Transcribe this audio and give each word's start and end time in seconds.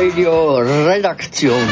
Radio 0.00 0.56
Redaktion. 0.56 1.68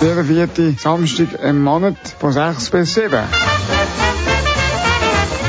Jeder 0.00 0.24
vierte 0.24 0.74
Samstag 0.76 1.40
im 1.40 1.62
Monat 1.62 1.96
von 2.18 2.32
6 2.32 2.70
bis 2.70 2.94
7. 2.94 3.22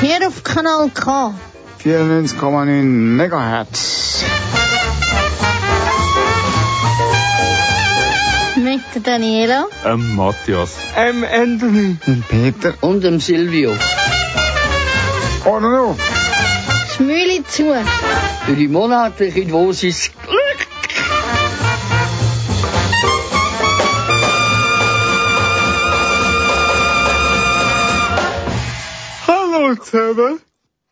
Hier 0.02 0.28
auf 0.28 0.44
Kanal 0.44 0.92
K. 0.94 1.34
94,9 1.84 2.84
Megahertz. 2.84 4.24
Mit 8.58 8.82
der 8.94 9.02
Daniela. 9.02 9.66
Ähm, 9.84 10.16
Matthias. 10.16 10.76
Ähm, 10.96 11.24
Anthony. 11.24 11.98
Und 12.06 12.28
Peter. 12.28 12.76
Und 12.82 13.04
dem 13.04 13.20
Silvio. 13.20 13.76
Ohren 15.46 15.66
auf. 15.66 16.21
Zu. 17.48 17.74
Für 18.46 18.56
die 18.56 18.68
monatliche 18.68 19.46
Dosis 19.46 20.12
Glück. 20.24 20.68
Hallo 29.28 29.76
zusammen. 29.76 30.40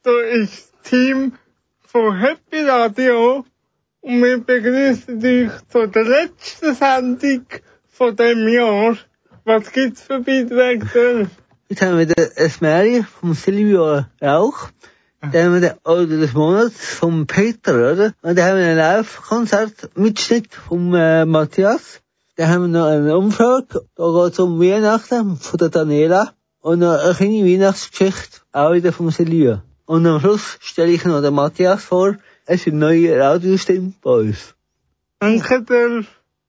Da 0.03 0.19
ist 0.21 0.71
das 0.83 0.91
Team 0.91 1.33
von 1.81 2.17
Happy 2.17 2.61
Radio 2.61 3.45
und 4.01 4.23
wir 4.23 4.39
begrüßen 4.39 5.19
dich 5.19 5.49
zu 5.71 5.87
der 5.87 6.03
letzten 6.03 6.73
Sendung 6.75 7.45
von 7.87 8.15
dem 8.15 8.47
Jahr. 8.47 8.97
Was 9.43 9.71
gibt's 9.71 10.03
für 10.03 10.19
Beiträge? 10.19 11.29
Jetzt 11.67 11.81
haben 11.81 11.97
wir 11.97 12.05
den 12.05 12.51
Märchen 12.61 13.05
vom 13.05 13.33
Silvio 13.33 14.05
Rauch. 14.21 14.69
Dann 15.21 15.33
haben 15.33 15.53
wir 15.53 15.61
den 15.61 15.77
Oder 15.83 16.07
des 16.07 16.33
Monats 16.33 16.77
vom 16.77 17.27
Peter, 17.27 17.73
oder? 17.73 18.13
Und 18.21 18.37
dann 18.37 18.45
haben 18.45 18.57
wir 18.57 18.67
ein 18.67 18.77
Live-Konzert-Mitschnitt 18.77 20.53
vom 20.53 20.93
äh, 20.95 21.25
Matthias. 21.25 22.01
Dann 22.37 22.49
haben 22.49 22.61
wir 22.71 22.79
noch 22.79 22.87
eine 22.87 23.17
Umfrage, 23.17 23.81
da 23.95 24.23
geht 24.23 24.33
es 24.33 24.39
um 24.39 24.61
Weihnachten 24.61 25.35
von 25.35 25.57
der 25.57 25.69
Daniela. 25.69 26.33
Und 26.61 26.79
noch 26.79 26.97
eine 26.97 27.13
kleine 27.13 27.45
Weihnachtsgeschichte, 27.45 28.39
auch 28.53 28.73
wieder 28.73 28.93
vom 28.93 29.11
Silvio. 29.11 29.61
Und 29.85 30.05
am 30.07 30.19
Schluss 30.21 30.57
stelle 30.61 30.91
ich 30.91 31.03
noch 31.03 31.21
den 31.21 31.33
Matthias 31.33 31.83
vor. 31.83 32.15
Er 32.45 32.55
ist 32.55 32.67
eine 32.67 32.77
neue 32.77 33.19
Radiostimme 33.19 33.93
bei 34.01 34.11
uns. 34.11 34.55
Danke 35.19 35.63
dir. 35.63 36.05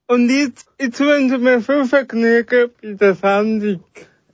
Und 0.07 0.29
jetzt, 0.29 0.67
jetzt 0.79 1.01
wünschen 1.01 1.45
wir 1.45 1.61
viel 1.61 1.85
Vergnügen 1.87 2.71
bei 2.83 2.93
der 2.93 3.15
Sendung. 3.15 3.83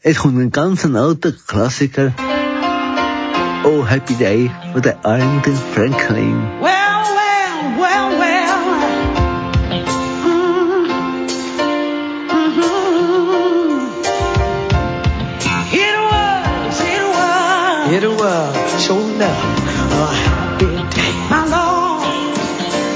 Es 0.00 0.18
kommt 0.18 0.38
ein 0.38 0.50
ganz 0.50 0.84
alter 0.84 1.32
Klassiker. 1.32 2.12
Oh 3.68 3.82
Happy 3.82 4.14
Day 4.14 4.48
von 4.72 4.80
der 4.80 4.94
Arlington 5.02 5.56
Franklin. 5.74 6.36
Well, 6.60 7.02
well, 7.18 7.78
well, 7.82 8.10
well. 8.16 8.62
Mm, 10.22 10.86
mhm. 12.30 12.66
It 15.72 15.96
was, 16.10 16.80
it 16.80 17.04
was. 17.16 17.90
It 17.90 18.06
was 18.20 18.54
sure 18.84 19.02
enough 19.02 19.42
a 19.90 20.06
happy 20.14 20.72
day. 20.94 21.12
My 21.28 21.42
Lord. 21.54 22.06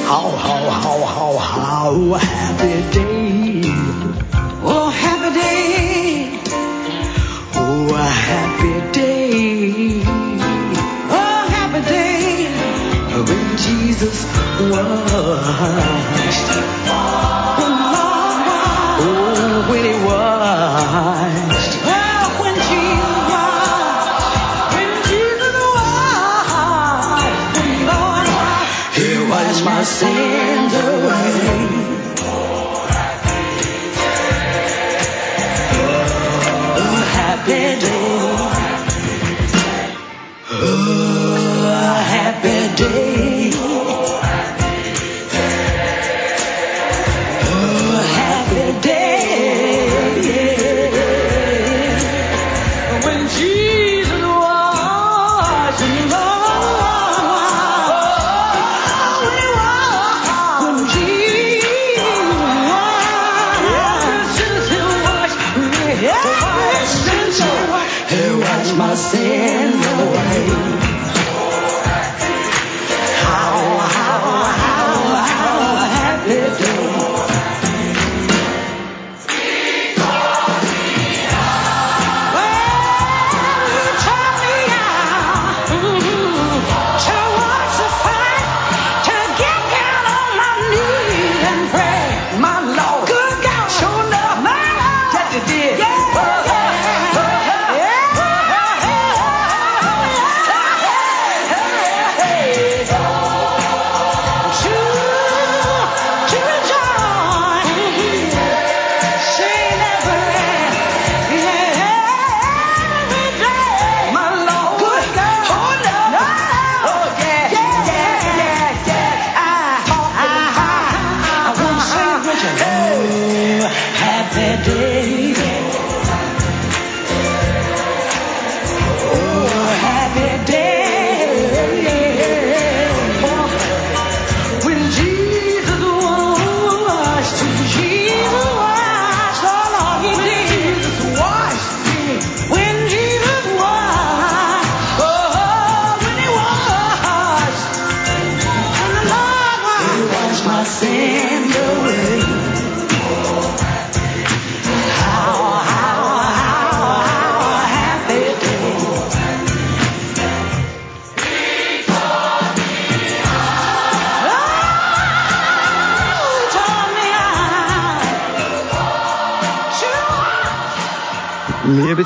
How, 0.07 0.29
how, 0.47 0.63
how, 0.71 1.01
how, 1.17 1.33
how 1.37 2.15
happy 2.15 2.75
day. 2.95 3.63
Oh, 4.63 4.89
happy 4.91 5.20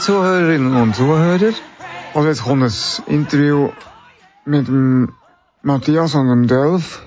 Zuhörerinnen 0.04 0.76
und 0.76 0.94
Zuhörer, 0.94 1.54
also 2.12 2.28
jetzt 2.28 2.42
kommt 2.42 2.62
ein 2.62 2.72
Interview 3.06 3.70
mit 4.44 4.68
dem 4.68 5.14
Matthias 5.62 6.14
und 6.14 6.28
dem 6.28 6.46
Delf. 6.46 7.06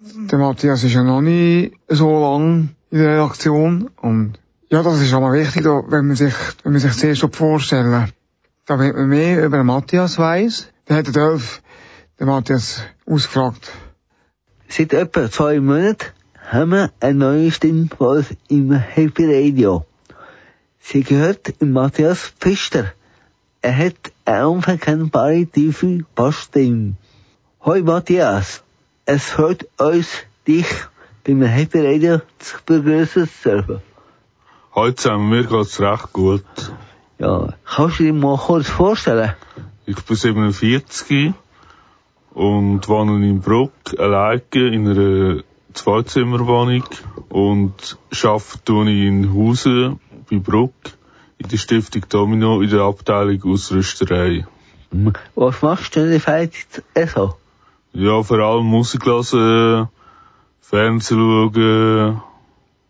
Der 0.00 0.38
Matthias 0.38 0.82
ist 0.82 0.94
ja 0.94 1.02
noch 1.02 1.20
nie 1.20 1.72
so 1.88 2.10
lang 2.18 2.70
in 2.90 2.98
der 3.00 3.10
Redaktion 3.10 3.90
und 4.00 4.38
ja, 4.70 4.82
das 4.82 4.98
ist 4.98 5.12
mal 5.12 5.34
wichtig, 5.34 5.66
wenn 5.66 6.06
man 6.06 6.16
sich, 6.16 6.32
wenn 6.62 6.72
man 6.72 6.80
sich 6.80 6.94
zuerst 6.94 7.36
vorstellen 7.36 8.10
damit 8.64 8.96
man 8.96 9.10
mehr 9.10 9.44
über 9.44 9.58
den 9.58 9.66
Matthias 9.66 10.18
weiss. 10.18 10.68
Dann 10.86 10.96
hat 10.96 11.06
der 11.06 11.12
Delf 11.12 11.60
den 12.18 12.28
Matthias 12.28 12.82
ausgefragt, 13.04 13.70
Seit 14.68 14.94
etwa 14.94 15.30
zwei 15.30 15.60
Monaten 15.60 16.06
haben 16.50 16.70
wir 16.70 16.92
eine 17.00 17.18
neue 17.18 17.50
Stimme 17.50 17.90
bei 17.98 18.24
im 18.48 18.72
Happy 18.72 19.26
Radio. 19.26 19.84
Sie 20.90 21.02
gehört 21.02 21.60
Matthias 21.60 22.32
Pfister. 22.40 22.94
Er 23.60 23.76
hat 23.76 24.10
eine 24.24 24.48
unverkennbare 24.48 25.44
tiefe 25.44 26.06
Bassstimme. 26.14 26.94
Hoi 27.62 27.82
Matthias, 27.82 28.62
es 29.04 29.24
freut 29.24 29.68
uns, 29.78 30.08
dich 30.46 30.64
beim 31.24 31.42
Happy 31.42 31.80
Radio 31.86 32.22
zu 32.38 32.56
begrüßen 32.64 33.28
zu 33.28 33.50
dürfen. 33.50 33.82
Heute 34.74 34.94
zusammen, 34.94 35.28
mir 35.28 35.44
geht's 35.44 35.78
recht 35.78 36.10
gut. 36.14 36.72
Ja, 37.18 37.52
kannst 37.66 37.98
du 37.98 38.04
dir 38.04 38.14
mal 38.14 38.38
kurz 38.38 38.70
vorstellen? 38.70 39.34
Ich 39.84 40.00
bin 40.06 40.16
47 40.16 41.34
und 42.32 42.88
wohne 42.88 43.28
in 43.28 43.42
Bruck 43.42 43.74
alleine 43.98 44.40
in 44.54 44.88
einer 44.88 45.42
Zweizimmerwohnung 45.74 46.84
und 47.28 47.98
arbeite 48.24 48.72
in 48.90 49.34
Hausen 49.34 50.00
bei 50.30 50.38
Bruck 50.38 50.72
in 51.38 51.48
der 51.48 51.56
Stiftung 51.56 52.04
Domino 52.08 52.60
in 52.60 52.70
der 52.70 52.80
Abteilung 52.80 53.42
Ausrüsterei. 53.44 54.46
Was 55.34 55.62
machst 55.62 55.96
du 55.96 56.00
in 56.00 56.10
der 56.10 56.20
Freizeit 56.20 56.82
so? 57.14 57.34
Ja, 57.92 58.22
vor 58.22 58.38
allem 58.38 58.66
Musik 58.66 59.06
hören, 59.06 59.88
Fernsehen 60.60 61.18
schauen, 61.18 62.22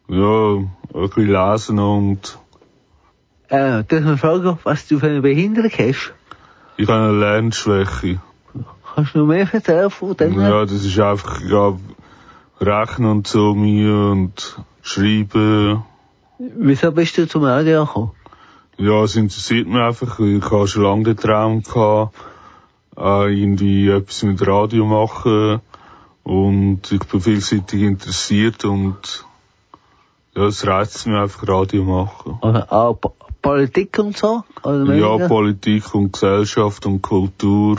ja, 0.08 0.55
ein 0.55 1.08
bisschen 1.08 1.29
lesen 1.32 1.79
und 1.79 2.38
Äh, 3.50 3.82
darf 3.85 4.05
man 4.05 4.19
fragen, 4.19 4.58
was 4.64 4.87
du 4.88 4.99
für 4.99 5.06
eine 5.06 5.23
Behinderung 5.23 5.70
hast? 5.70 6.12
ich 6.76 6.88
habe 6.88 7.08
eine 7.08 7.19
Lernschwäche. 7.19 8.20
Kannst 8.94 9.14
du 9.14 9.20
noch 9.20 9.26
mehr 9.26 9.49
erzählen 9.52 9.90
von 9.90 10.17
dem? 10.17 10.38
Ja, 10.40 10.64
das 10.64 10.85
ist 10.85 10.99
einfach, 10.99 11.40
ja, 11.40 11.76
Rechnen 12.61 13.11
und 13.11 13.26
so 13.26 13.55
mir 13.55 13.94
und 14.11 14.56
Schreiben. 14.82 15.82
Wieso 16.38 16.93
bist 16.93 17.19
du 17.19 17.26
zum 17.26 17.44
Radio 17.44 17.85
gekommen? 17.85 18.11
Ja, 18.79 19.02
es 19.02 19.17
interessiert 19.17 19.67
mich 19.67 19.81
einfach. 19.81 20.19
Ich 20.20 20.43
habe 20.50 20.69
schon 20.69 20.85
lange 20.85 21.02
den 21.05 21.17
Traum 21.17 21.62
gehabt, 21.62 22.14
äh, 22.96 23.43
irgendwie 23.43 23.88
etwas 23.88 24.23
mit 24.23 24.46
Radio 24.46 24.85
machen. 24.87 25.61
Und 26.23 26.93
ich 26.93 27.00
bin 27.00 27.20
vielseitig 27.20 27.81
interessiert 27.82 28.64
und, 28.64 29.25
ja, 30.37 30.44
es 30.46 30.64
reizt 30.67 31.06
mich 31.06 31.17
einfach 31.17 31.49
Radio 31.49 31.82
machen. 31.85 32.38
Oder 32.43 32.73
auch 32.73 32.94
Po- 32.94 33.14
Politik 33.43 33.99
und 33.99 34.17
so? 34.17 34.44
Ja? 34.64 35.26
Politik 35.29 35.94
und 35.94 36.12
Gesellschaft 36.12 36.87
und 36.87 37.02
Kultur, 37.02 37.79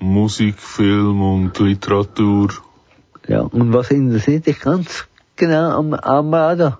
Musik, 0.00 0.58
Film 0.58 1.22
und 1.22 1.58
Literatur. 1.58 2.48
ja. 3.28 3.42
Und 3.42 3.72
was 3.72 3.90
interessiert 3.90 4.46
dich 4.46 4.60
ganz 4.60 5.06
genau 5.36 5.78
am, 5.78 5.94
am 5.94 6.34
Radio? 6.34 6.72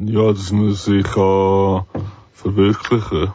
Ja, 0.00 0.32
dass 0.32 0.52
man 0.52 0.72
sich 0.74 1.02
kann 1.02 1.84
verwirklichen 2.32 3.32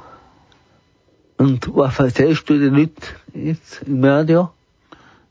Und 1.37 1.75
was 1.75 1.99
erzählst 1.99 2.49
du 2.49 2.57
den 2.57 2.75
Leuten 2.75 3.01
jetzt 3.33 3.81
im 3.85 4.01
Radio? 4.01 4.49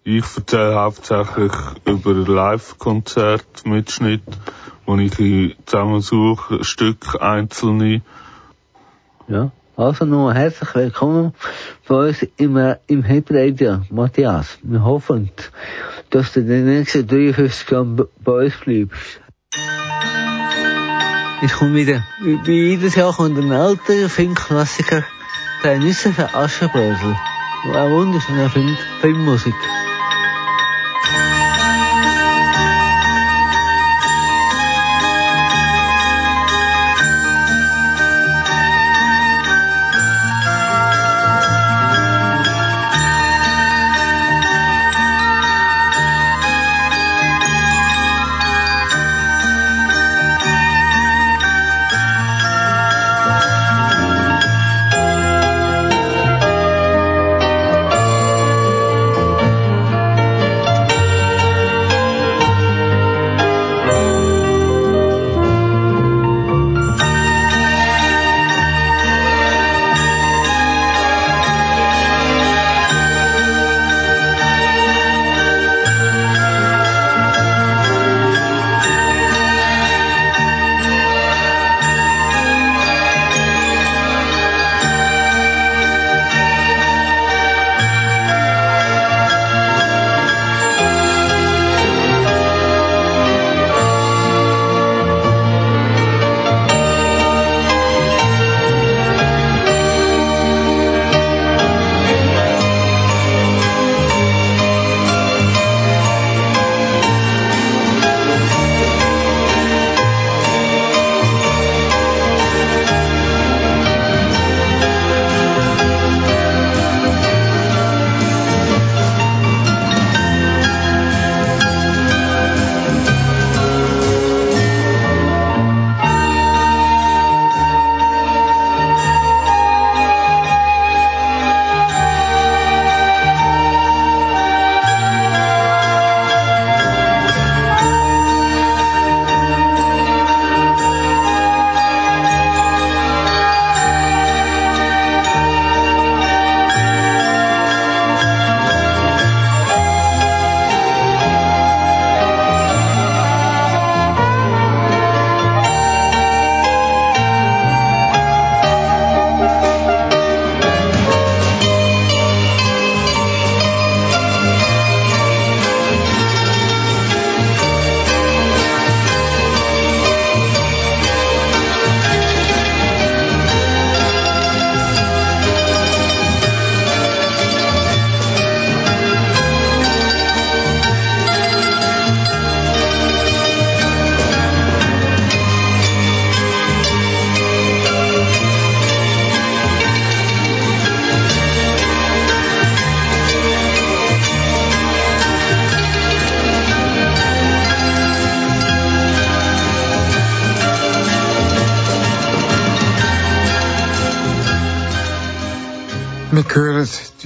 Ich 0.05 0.27
erzähle 0.37 0.75
hauptsächlich 0.75 1.53
über 1.87 2.13
Live-Konzert, 2.13 3.65
Mitschnitt, 3.65 4.21
wo 4.85 4.99
ich 4.99 5.57
zusammensuche, 5.65 6.65
Stück 6.65 7.19
einzelne. 7.19 8.03
Ja. 9.27 9.53
Also 9.75 10.05
nur 10.05 10.35
herzlich 10.35 10.75
willkommen 10.75 11.33
bei 11.89 12.09
uns 12.09 12.27
im, 12.37 12.59
äh, 12.59 12.77
im 12.89 13.03
Radio, 13.31 13.81
Matthias. 13.89 14.59
Wir 14.63 14.85
hoffen, 14.85 15.31
dass 16.11 16.35
du 16.35 16.43
die 16.43 16.61
nächsten 16.61 17.07
53 17.07 17.71
Jahre 17.71 18.09
bei 18.23 18.45
uns 18.45 18.55
bleibst. 18.63 19.22
Ich 21.45 21.53
komme 21.55 21.75
wieder. 21.75 22.05
Wie 22.21 22.69
jedes 22.69 22.95
Jahr 22.95 23.13
kommt 23.13 23.37
ein 23.37 23.51
alter 23.51 24.09
Filmklassiker, 24.09 25.03
der 25.65 25.79
Nüsse 25.81 26.13
für 26.13 26.33
Aschenbrösel. 26.33 27.17
Ein 27.65 27.91
wunderschöner 27.91 28.49
Film, 28.49 28.77
Filmmusik. 29.01 29.55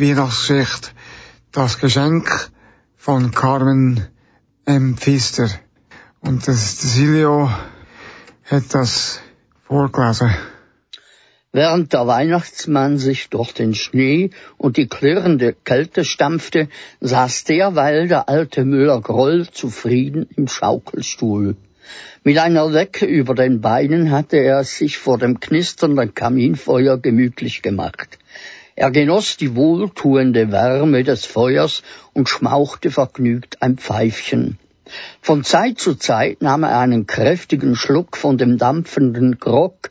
Die 0.07 0.17
Weihnachtsgeschichte 0.17 0.91
Das 1.51 1.81
Geschenk 1.81 2.51
von 2.97 3.33
Carmen 3.33 4.07
M. 4.65 4.97
Pfister. 4.97 5.49
Und 6.21 6.47
das 6.47 6.81
Silio 6.81 7.51
hat 8.45 8.73
das 8.73 9.21
vorgelesen. 9.67 10.31
Während 11.51 11.93
der 11.93 12.07
Weihnachtsmann 12.07 12.99
sich 12.99 13.31
durch 13.31 13.53
den 13.53 13.75
Schnee 13.75 14.31
und 14.57 14.77
die 14.77 14.87
klirrende 14.87 15.55
Kälte 15.55 16.05
stampfte, 16.05 16.69
saß 17.01 17.43
derweil 17.43 18.07
der 18.07 18.29
alte 18.29 18.65
Müller 18.65 19.01
Groll 19.01 19.49
zufrieden 19.51 20.29
im 20.37 20.47
Schaukelstuhl. 20.47 21.57
Mit 22.23 22.39
einer 22.39 22.71
Decke 22.71 23.07
über 23.07 23.35
den 23.35 23.61
Beinen 23.61 24.13
hatte 24.13 24.37
er 24.37 24.61
es 24.61 24.79
sich 24.79 24.99
vor 24.99 25.19
dem 25.19 25.41
knisternden 25.41 26.15
Kaminfeuer 26.15 26.97
gemütlich 26.97 27.63
gemacht. 27.63 28.19
Er 28.79 28.91
genoss 28.91 29.39
die 29.39 29.57
wohltuende 29.57 30.53
Wärme 30.53 31.03
des 31.03 31.25
Feuers 31.25 31.83
und 32.13 32.29
schmauchte 32.29 32.91
vergnügt 32.91 33.63
ein 33.63 33.79
Pfeifchen. 33.79 34.59
Von 35.23 35.45
Zeit 35.45 35.79
zu 35.79 35.95
Zeit 35.95 36.43
nahm 36.43 36.63
er 36.63 36.79
einen 36.79 37.07
kräftigen 37.07 37.75
Schluck 37.75 38.19
von 38.19 38.37
dem 38.37 38.59
dampfenden 38.59 39.39
Grog, 39.39 39.91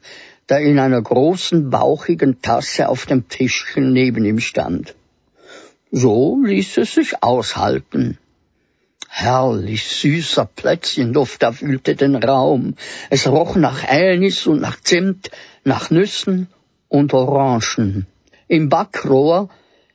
der 0.50 0.60
in 0.60 0.77
einer 0.77 1.01
großen, 1.01 1.72
bauchigen 1.72 2.44
Tasse 2.44 2.88
auf 2.88 3.08
dem 3.08 3.27
Tischchen 3.27 3.92
neben 3.92 4.24
ihm 4.24 4.39
stand. 4.39 4.94
So 5.89 6.39
ließ 6.46 6.77
es 6.77 6.94
sich 6.94 7.24
aushalten. 7.24 8.20
Herrlich 9.10 9.88
süßer 9.88 10.46
Plätzchenduft 10.46 11.42
erfüllte 11.42 11.96
den 11.96 12.15
Raum. 12.15 12.75
Es 13.10 13.27
roch 13.27 13.56
nach 13.56 13.84
Anis 13.88 14.46
und 14.46 14.62
nach 14.62 14.80
Zimt, 14.80 15.32
nach 15.63 15.89
Nüssen 15.89 16.50
und 16.88 17.15
Orangen. 17.15 18.06
Im 18.47 18.69
Backrohr 18.69 19.49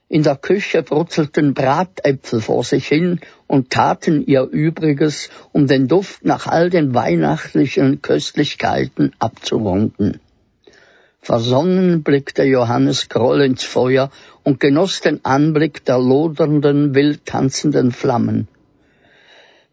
in 0.09 0.25
der 0.25 0.35
Küche 0.35 0.83
brutzelten 0.83 1.55
Bratäpfel 1.55 2.41
vor 2.41 2.65
sich 2.65 2.89
hin 2.89 3.21
und 3.47 3.71
taten 3.71 4.27
ihr 4.27 4.43
Übriges, 4.43 5.31
um 5.53 5.69
den 5.69 5.87
Duft 5.87 6.25
nach 6.25 6.49
all 6.49 6.69
den 6.69 6.93
weihnachtlichen 6.93 8.03
Köstlichkeiten 8.03 9.13
abzurunden. 9.21 10.21
Versonnen 11.21 12.03
blickte 12.03 12.43
Johannes 12.43 13.09
Groll 13.09 13.43
ins 13.43 13.63
Feuer 13.63 14.11
und 14.43 14.59
genoss 14.59 15.01
den 15.01 15.25
Anblick 15.25 15.85
der 15.85 15.99
lodernden, 15.99 16.95
wild 16.95 17.27
tanzenden 17.27 17.93
Flammen. 17.93 18.49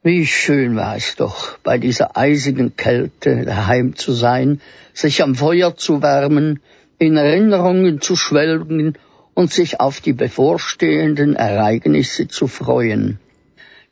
Wie 0.03 0.27
schön 0.27 0.75
war 0.75 0.95
es 0.95 1.15
doch, 1.15 1.57
bei 1.63 1.79
dieser 1.79 2.15
eisigen 2.15 2.75
Kälte 2.75 3.43
daheim 3.43 3.95
zu 3.95 4.13
sein, 4.13 4.61
sich 4.93 5.23
am 5.23 5.33
Feuer 5.33 5.75
zu 5.75 6.03
wärmen, 6.03 6.59
in 6.99 7.17
Erinnerungen 7.17 8.01
zu 8.01 8.15
schwelgen 8.15 8.97
und 9.33 9.53
sich 9.53 9.79
auf 9.79 10.01
die 10.01 10.13
bevorstehenden 10.13 11.35
Ereignisse 11.35 12.27
zu 12.27 12.47
freuen. 12.47 13.19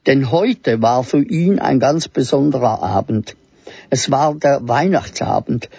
Denn 0.08 0.32
heute 0.32 0.82
war 0.82 1.04
für 1.04 1.24
ihn 1.24 1.60
ein 1.60 1.80
ganz 1.80 2.08
besonderer 2.08 2.82
Abend. 2.82 3.36
Es 3.90 4.12
war 4.12 4.36
der 4.36 4.68
Weihnachtsabend, 4.68 5.70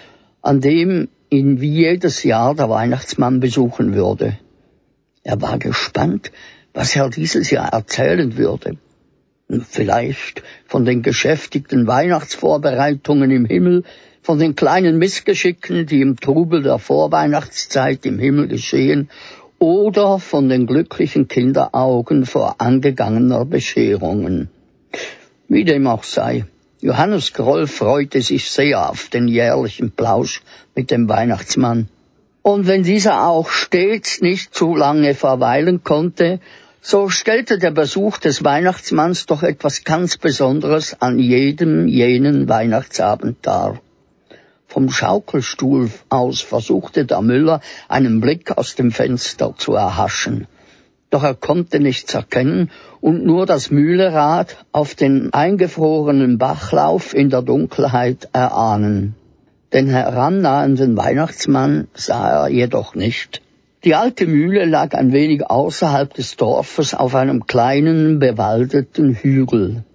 an 0.42 0.60
dem 0.60 1.08
ihn 1.30 1.60
wie 1.60 1.70
jedes 1.70 2.22
Jahr 2.22 2.54
der 2.54 2.70
Weihnachtsmann 2.70 3.40
besuchen 3.40 3.94
würde. 3.94 4.38
Er 5.22 5.40
war 5.42 5.58
gespannt, 5.58 6.30
was 6.72 6.94
er 6.94 7.10
dieses 7.10 7.50
Jahr 7.50 7.72
erzählen 7.72 8.36
würde. 8.36 8.76
Vielleicht 9.68 10.42
von 10.66 10.84
den 10.84 11.02
geschäftigten 11.02 11.86
Weihnachtsvorbereitungen 11.86 13.30
im 13.30 13.44
Himmel, 13.44 13.84
von 14.26 14.40
den 14.40 14.56
kleinen 14.56 14.98
Missgeschicken, 14.98 15.86
die 15.86 16.00
im 16.00 16.16
Trubel 16.16 16.64
der 16.64 16.80
Vorweihnachtszeit 16.80 18.04
im 18.06 18.18
Himmel 18.18 18.48
geschehen, 18.48 19.08
oder 19.60 20.18
von 20.18 20.48
den 20.48 20.66
glücklichen 20.66 21.28
Kinderaugen 21.28 22.26
vor 22.26 22.56
angegangener 22.58 23.44
Bescherungen. 23.44 24.48
Wie 25.46 25.62
dem 25.62 25.86
auch 25.86 26.02
sei, 26.02 26.44
Johannes 26.80 27.34
Groll 27.34 27.68
freute 27.68 28.20
sich 28.20 28.50
sehr 28.50 28.90
auf 28.90 29.10
den 29.10 29.28
jährlichen 29.28 29.92
Plausch 29.92 30.42
mit 30.74 30.90
dem 30.90 31.08
Weihnachtsmann. 31.08 31.88
Und 32.42 32.66
wenn 32.66 32.82
dieser 32.82 33.28
auch 33.28 33.48
stets 33.48 34.20
nicht 34.22 34.52
zu 34.52 34.74
lange 34.74 35.14
verweilen 35.14 35.84
konnte, 35.84 36.40
so 36.80 37.10
stellte 37.10 37.60
der 37.60 37.70
Besuch 37.70 38.18
des 38.18 38.42
Weihnachtsmanns 38.42 39.26
doch 39.26 39.44
etwas 39.44 39.84
ganz 39.84 40.16
Besonderes 40.16 41.00
an 41.00 41.20
jedem 41.20 41.86
jenen 41.86 42.48
Weihnachtsabend 42.48 43.36
dar. 43.42 43.80
Vom 44.76 44.90
Schaukelstuhl 44.90 45.88
aus 46.10 46.42
versuchte 46.42 47.06
der 47.06 47.22
Müller 47.22 47.62
einen 47.88 48.20
Blick 48.20 48.58
aus 48.58 48.74
dem 48.74 48.92
Fenster 48.92 49.54
zu 49.56 49.72
erhaschen. 49.72 50.48
Doch 51.08 51.22
er 51.22 51.32
konnte 51.34 51.80
nichts 51.80 52.12
erkennen 52.12 52.70
und 53.00 53.24
nur 53.24 53.46
das 53.46 53.70
Mühlerad 53.70 54.66
auf 54.72 54.94
den 54.94 55.32
eingefrorenen 55.32 56.36
Bachlauf 56.36 57.14
in 57.14 57.30
der 57.30 57.40
Dunkelheit 57.40 58.28
erahnen. 58.34 59.14
Den 59.72 59.88
herannahenden 59.88 60.94
Weihnachtsmann 60.94 61.88
sah 61.94 62.42
er 62.42 62.48
jedoch 62.50 62.94
nicht. 62.94 63.40
Die 63.82 63.94
alte 63.94 64.26
Mühle 64.26 64.66
lag 64.66 64.92
ein 64.92 65.10
wenig 65.10 65.46
außerhalb 65.46 66.12
des 66.12 66.36
Dorfes 66.36 66.92
auf 66.92 67.14
einem 67.14 67.46
kleinen, 67.46 68.18
bewaldeten 68.18 69.14
Hügel. 69.14 69.85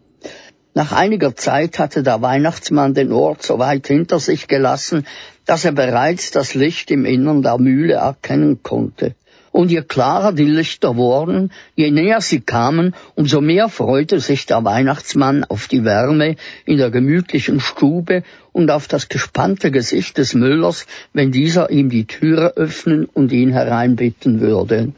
Nach 0.74 0.94
einiger 0.94 1.36
Zeit 1.36 1.80
hatte 1.80 2.02
der 2.02 2.22
Weihnachtsmann 2.22 2.94
den 2.94 3.12
Ort 3.12 3.44
so 3.44 3.60
weit 3.60 3.88
hinter 3.88 4.20
sich 4.22 4.48
gelassen, 4.48 5.06
dass 5.46 5.66
er 5.66 5.74
bereits 5.74 6.32
das 6.32 6.54
Licht 6.54 6.92
im 6.92 7.04
Innern 7.04 7.42
der 7.42 7.58
Mühle 7.58 7.96
erkennen 7.96 8.64
konnte. 8.64 9.16
Und 9.52 9.70
je 9.70 9.82
klarer 9.82 10.32
die 10.32 10.46
Lichter 10.46 10.96
wurden, 10.96 11.52
je 11.76 11.92
näher 11.92 12.22
sie 12.22 12.40
kamen, 12.40 12.96
umso 13.16 13.42
mehr 13.42 13.68
freute 13.68 14.22
sich 14.22 14.46
der 14.46 14.64
Weihnachtsmann 14.64 15.44
auf 15.44 15.68
die 15.68 15.84
Wärme 15.84 16.38
in 16.66 16.78
der 16.78 16.90
gemütlichen 16.90 17.60
Stube 17.60 18.24
und 18.54 18.72
auf 18.72 18.88
das 18.88 19.10
gespannte 19.10 19.70
Gesicht 19.72 20.18
des 20.18 20.34
Müllers, 20.36 20.88
wenn 21.12 21.34
dieser 21.34 21.70
ihm 21.70 21.90
die 21.90 22.06
Türe 22.06 22.56
öffnen 22.56 23.04
und 23.04 23.34
ihn 23.34 23.52
hereinbitten 23.52 24.40
würde. 24.40 24.94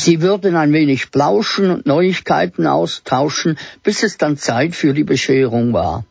Sie 0.00 0.22
würden 0.22 0.54
ein 0.54 0.72
wenig 0.72 1.10
plauschen 1.10 1.72
und 1.72 1.86
Neuigkeiten 1.86 2.68
austauschen, 2.68 3.58
bis 3.82 4.04
es 4.04 4.16
dann 4.16 4.36
Zeit 4.36 4.76
für 4.76 4.94
die 4.94 5.02
Bescherung 5.02 5.72
war. 5.72 6.04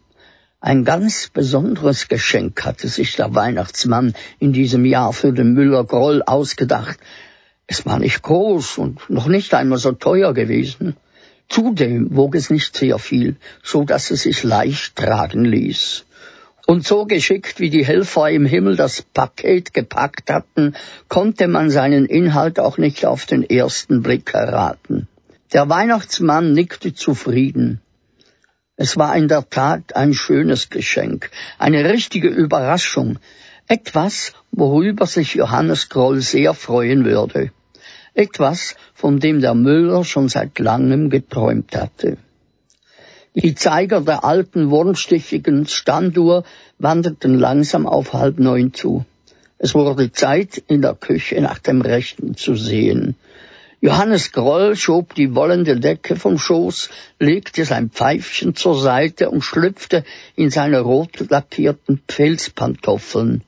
Ein 0.59 0.83
ganz 0.83 1.29
besonderes 1.29 2.09
Geschenk 2.09 2.65
hatte 2.65 2.89
sich 2.89 3.15
der 3.15 3.33
Weihnachtsmann 3.33 4.13
in 4.39 4.51
diesem 4.51 4.83
Jahr 4.83 5.13
für 5.13 5.31
den 5.31 5.53
Müller 5.53 5.85
Groll 5.85 6.21
ausgedacht. 6.21 6.99
Es 7.65 7.85
war 7.85 7.97
nicht 7.97 8.23
groß 8.23 8.77
und 8.77 9.09
noch 9.09 9.27
nicht 9.27 9.53
einmal 9.53 9.77
so 9.77 9.93
teuer 9.93 10.33
gewesen. 10.33 10.97
Zudem 11.47 12.13
wog 12.13 12.35
es 12.35 12.49
nicht 12.49 12.75
sehr 12.75 12.99
viel, 12.99 13.37
so 13.63 13.85
dass 13.85 14.11
es 14.11 14.23
sich 14.23 14.43
leicht 14.43 14.97
tragen 14.97 15.45
ließ. 15.45 16.06
Und 16.69 16.85
so 16.85 17.05
geschickt 17.05 17.61
wie 17.61 17.69
die 17.69 17.85
Helfer 17.85 18.29
im 18.29 18.45
Himmel 18.45 18.75
das 18.75 19.01
Paket 19.01 19.73
gepackt 19.73 20.29
hatten, 20.29 20.75
konnte 21.07 21.47
man 21.47 21.69
seinen 21.69 22.05
Inhalt 22.05 22.59
auch 22.59 22.77
nicht 22.77 23.05
auf 23.05 23.25
den 23.25 23.49
ersten 23.49 24.01
Blick 24.01 24.33
erraten. 24.33 25.07
Der 25.53 25.69
Weihnachtsmann 25.69 26.51
nickte 26.51 26.93
zufrieden. 26.93 27.79
Es 28.75 28.97
war 28.97 29.15
in 29.15 29.29
der 29.29 29.49
Tat 29.49 29.95
ein 29.95 30.13
schönes 30.13 30.69
Geschenk, 30.69 31.31
eine 31.57 31.85
richtige 31.85 32.27
Überraschung, 32.27 33.17
etwas, 33.69 34.33
worüber 34.51 35.05
sich 35.05 35.35
Johannes 35.35 35.87
Groll 35.87 36.19
sehr 36.19 36.53
freuen 36.53 37.05
würde. 37.05 37.51
Etwas, 38.13 38.75
von 38.93 39.21
dem 39.21 39.39
der 39.39 39.53
Müller 39.53 40.03
schon 40.03 40.27
seit 40.27 40.59
langem 40.59 41.09
geträumt 41.09 41.77
hatte. 41.77 42.17
Die 43.43 43.53
Zeiger 43.53 44.01
der 44.01 44.23
alten 44.23 44.71
wurmstichigen 44.71 45.67
Standuhr 45.67 46.43
wanderten 46.79 47.37
langsam 47.37 47.85
auf 47.85 48.13
halb 48.13 48.39
neun 48.39 48.73
zu. 48.73 49.05
Es 49.59 49.75
wurde 49.75 50.11
Zeit, 50.11 50.57
in 50.67 50.81
der 50.81 50.95
Küche 50.95 51.39
nach 51.39 51.59
dem 51.59 51.81
Rechten 51.81 52.35
zu 52.35 52.55
sehen. 52.55 53.15
Johannes 53.79 54.31
Groll 54.31 54.75
schob 54.75 55.13
die 55.13 55.35
wollende 55.35 55.79
Decke 55.79 56.15
vom 56.15 56.39
Schoß, 56.39 56.89
legte 57.19 57.63
sein 57.63 57.91
Pfeifchen 57.91 58.55
zur 58.55 58.79
Seite 58.81 59.29
und 59.29 59.43
schlüpfte 59.43 60.03
in 60.35 60.49
seine 60.49 60.79
rot 60.79 61.29
lackierten 61.29 62.01
Pelzpantoffeln. 62.07 63.43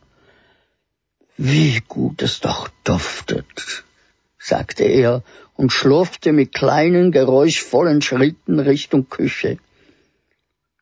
Wie 1.36 1.82
gut 1.88 2.22
es 2.22 2.42
doch 2.42 2.70
duftet 2.84 3.84
sagte 4.40 4.84
er 4.84 5.24
und 5.56 5.72
schlurfte 5.72 6.32
mit 6.32 6.54
kleinen, 6.54 7.12
geräuschvollen 7.12 8.02
Schritten 8.02 8.60
Richtung 8.60 9.10
Küche. 9.10 9.58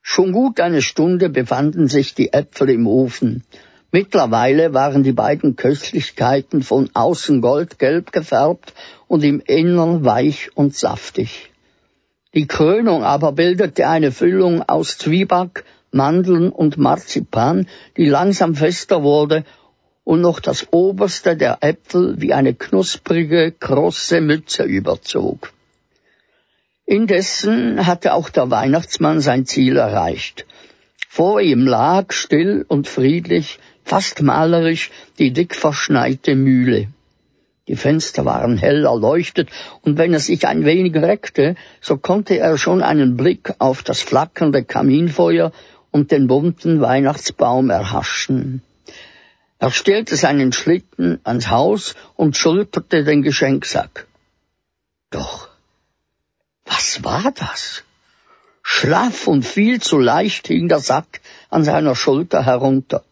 Schon 0.09 0.31
gut 0.31 0.61
eine 0.61 0.81
Stunde 0.81 1.27
befanden 1.27 1.89
sich 1.89 2.15
die 2.15 2.31
Äpfel 2.31 2.69
im 2.69 2.87
Ofen. 2.87 3.43
Mittlerweile 3.91 4.73
waren 4.73 5.03
die 5.03 5.11
beiden 5.11 5.57
Köstlichkeiten 5.57 6.63
von 6.63 6.89
außen 6.93 7.41
goldgelb 7.41 8.13
gefärbt 8.13 8.73
und 9.09 9.25
im 9.25 9.41
Innern 9.41 10.05
weich 10.05 10.49
und 10.55 10.73
saftig. 10.73 11.51
Die 12.33 12.47
Krönung 12.47 13.03
aber 13.03 13.33
bildete 13.33 13.89
eine 13.89 14.13
Füllung 14.13 14.63
aus 14.63 14.97
Zwieback, 14.97 15.65
Mandeln 15.91 16.53
und 16.53 16.77
Marzipan, 16.77 17.67
die 17.97 18.07
langsam 18.07 18.55
fester 18.55 19.03
wurde 19.03 19.43
und 20.05 20.21
noch 20.21 20.39
das 20.39 20.67
oberste 20.71 21.35
der 21.35 21.57
Äpfel 21.59 22.15
wie 22.21 22.33
eine 22.33 22.53
knusprige, 22.53 23.51
große 23.51 24.21
Mütze 24.21 24.63
überzog. 24.63 25.51
Indessen 26.89 27.85
hatte 27.85 28.13
auch 28.13 28.29
der 28.29 28.49
Weihnachtsmann 28.49 29.19
sein 29.19 29.45
Ziel 29.45 29.75
erreicht. 29.75 30.45
Vor 31.09 31.41
ihm 31.41 31.67
lag 31.67 32.13
still 32.13 32.63
und 32.65 32.87
friedlich, 32.87 33.59
fast 33.83 34.21
malerisch, 34.21 34.89
die 35.19 35.33
dick 35.33 35.53
verschneite 35.53 36.33
Mühle. 36.35 36.87
Die 37.67 37.75
Fenster 37.75 38.23
waren 38.23 38.57
hell 38.57 38.85
erleuchtet, 38.85 39.49
und 39.81 39.97
wenn 39.97 40.13
er 40.13 40.21
sich 40.21 40.47
ein 40.47 40.63
wenig 40.63 40.95
reckte, 40.95 41.55
so 41.81 41.97
konnte 41.97 42.37
er 42.37 42.57
schon 42.57 42.81
einen 42.81 43.17
Blick 43.17 43.53
auf 43.57 43.83
das 43.83 44.01
flackernde 44.01 44.63
Kaminfeuer 44.63 45.51
und 45.91 46.11
den 46.11 46.27
bunten 46.27 46.79
Weihnachtsbaum 46.79 47.69
erhaschen. 47.69 48.61
Er 49.59 49.71
stellte 49.71 50.15
seinen 50.15 50.53
Schlitten 50.53 51.19
ans 51.25 51.49
Haus 51.49 51.95
und 52.15 52.37
schulterte 52.37 53.03
den 53.03 53.23
Geschenksack. 53.23 54.07
Doch, 55.09 55.49
was 56.67 57.03
war 57.03 57.31
das? 57.31 57.83
Schlaff 58.61 59.27
und 59.27 59.43
viel 59.43 59.81
zu 59.81 59.97
leicht 59.97 60.47
hing 60.47 60.67
der 60.67 60.79
Sack 60.79 61.21
an 61.49 61.63
seiner 61.63 61.95
Schulter 61.95 62.45
herunter. 62.45 63.03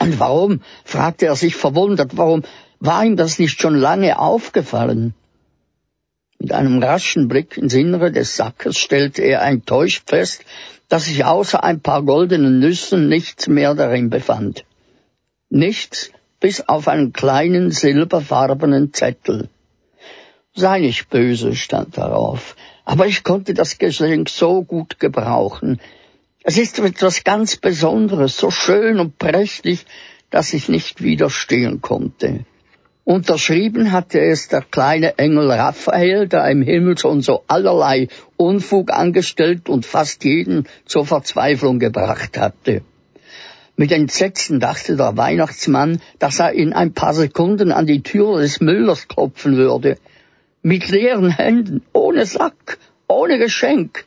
Und 0.00 0.18
warum, 0.20 0.62
fragte 0.84 1.26
er 1.26 1.36
sich 1.36 1.56
verwundert, 1.56 2.16
warum 2.16 2.44
war 2.80 3.04
ihm 3.04 3.16
das 3.16 3.38
nicht 3.38 3.60
schon 3.60 3.76
lange 3.76 4.18
aufgefallen? 4.18 5.14
Mit 6.38 6.52
einem 6.52 6.82
raschen 6.82 7.28
Blick 7.28 7.56
ins 7.56 7.74
Innere 7.74 8.10
des 8.10 8.36
Sackes 8.36 8.76
stellte 8.78 9.22
er 9.22 9.42
enttäuscht 9.42 10.08
fest, 10.08 10.44
dass 10.88 11.04
sich 11.04 11.24
außer 11.24 11.62
ein 11.62 11.80
paar 11.80 12.02
goldenen 12.02 12.58
Nüssen 12.58 13.08
nichts 13.08 13.46
mehr 13.46 13.74
darin 13.74 14.10
befand. 14.10 14.64
Nichts 15.48 16.10
bis 16.40 16.60
auf 16.60 16.88
einen 16.88 17.12
kleinen 17.12 17.70
silberfarbenen 17.70 18.92
Zettel. 18.92 19.48
Sei 20.54 20.80
nicht 20.80 21.08
böse, 21.08 21.54
stand 21.54 21.96
darauf, 21.96 22.56
aber 22.84 23.06
ich 23.06 23.24
konnte 23.24 23.54
das 23.54 23.78
Geschenk 23.78 24.28
so 24.28 24.62
gut 24.62 25.00
gebrauchen. 25.00 25.80
Es 26.42 26.58
ist 26.58 26.78
etwas 26.78 27.24
ganz 27.24 27.56
Besonderes, 27.56 28.36
so 28.36 28.50
schön 28.50 29.00
und 29.00 29.18
prächtig, 29.18 29.86
dass 30.28 30.52
ich 30.52 30.68
nicht 30.68 31.02
widerstehen 31.02 31.80
konnte. 31.80 32.44
Unterschrieben 33.04 33.92
hatte 33.92 34.20
es 34.20 34.48
der 34.48 34.60
kleine 34.60 35.18
Engel 35.18 35.50
Raphael, 35.50 36.28
der 36.28 36.46
im 36.50 36.60
Himmel 36.60 36.98
schon 36.98 37.22
so 37.22 37.44
allerlei 37.48 38.08
Unfug 38.36 38.92
angestellt 38.92 39.70
und 39.70 39.86
fast 39.86 40.22
jeden 40.22 40.68
zur 40.84 41.06
Verzweiflung 41.06 41.78
gebracht 41.78 42.38
hatte. 42.38 42.82
Mit 43.76 43.90
Entsetzen 43.90 44.60
dachte 44.60 44.96
der 44.96 45.16
Weihnachtsmann, 45.16 46.02
dass 46.18 46.40
er 46.40 46.52
in 46.52 46.74
ein 46.74 46.92
paar 46.92 47.14
Sekunden 47.14 47.72
an 47.72 47.86
die 47.86 48.02
Tür 48.02 48.38
des 48.38 48.60
Müllers 48.60 49.08
klopfen 49.08 49.56
würde. 49.56 49.96
Mit 50.64 50.88
leeren 50.90 51.30
Händen, 51.30 51.82
ohne 51.92 52.24
Sack, 52.24 52.78
ohne 53.08 53.38
Geschenk. 53.38 54.04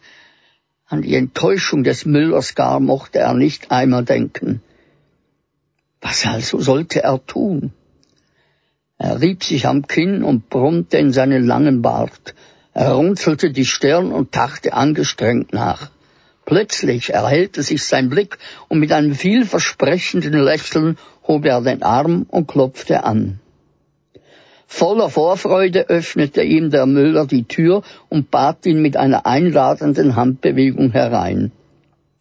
An 0.88 1.02
die 1.02 1.16
Enttäuschung 1.16 1.84
des 1.84 2.06
Müllers 2.06 2.56
gar 2.56 2.80
mochte 2.80 3.20
er 3.20 3.34
nicht 3.34 3.72
einmal 3.72 4.06
denken. 4.06 4.62
Was 6.00 6.26
also 6.26 6.62
sollte 6.62 7.04
er 7.04 7.26
tun? 7.26 7.74
Er 8.98 9.20
rieb 9.20 9.44
sich 9.44 9.68
am 9.68 9.86
Kinn 9.86 10.24
und 10.24 10.50
brummte 10.50 10.98
in 10.98 11.12
seinen 11.12 11.46
langen 11.46 11.82
Bart. 11.82 12.34
Er 12.74 12.94
runzelte 12.94 13.52
die 13.52 13.66
Stirn 13.66 14.14
und 14.14 14.34
dachte 14.38 14.74
angestrengt 14.74 15.52
nach. 15.52 15.92
Plötzlich 16.46 17.14
erhellte 17.14 17.64
sich 17.64 17.84
sein 17.84 18.10
Blick 18.10 18.38
und 18.70 18.80
mit 18.80 18.94
einem 18.94 19.14
vielversprechenden 19.14 20.40
Lächeln 20.40 20.98
hob 21.28 21.44
er 21.44 21.60
den 21.60 21.84
Arm 21.84 22.26
und 22.30 22.48
klopfte 22.48 23.04
an. 23.04 23.42
Voller 24.68 25.10
Vorfreude 25.10 25.90
öffnete 25.90 26.42
ihm 26.42 26.70
der 26.70 26.86
Müller 26.86 27.26
die 27.26 27.44
Tür 27.44 27.84
und 28.10 28.32
bat 28.32 28.66
ihn 28.66 28.82
mit 28.82 28.98
einer 28.98 29.26
einladenden 29.26 30.16
Handbewegung 30.16 30.92
herein. 30.92 31.52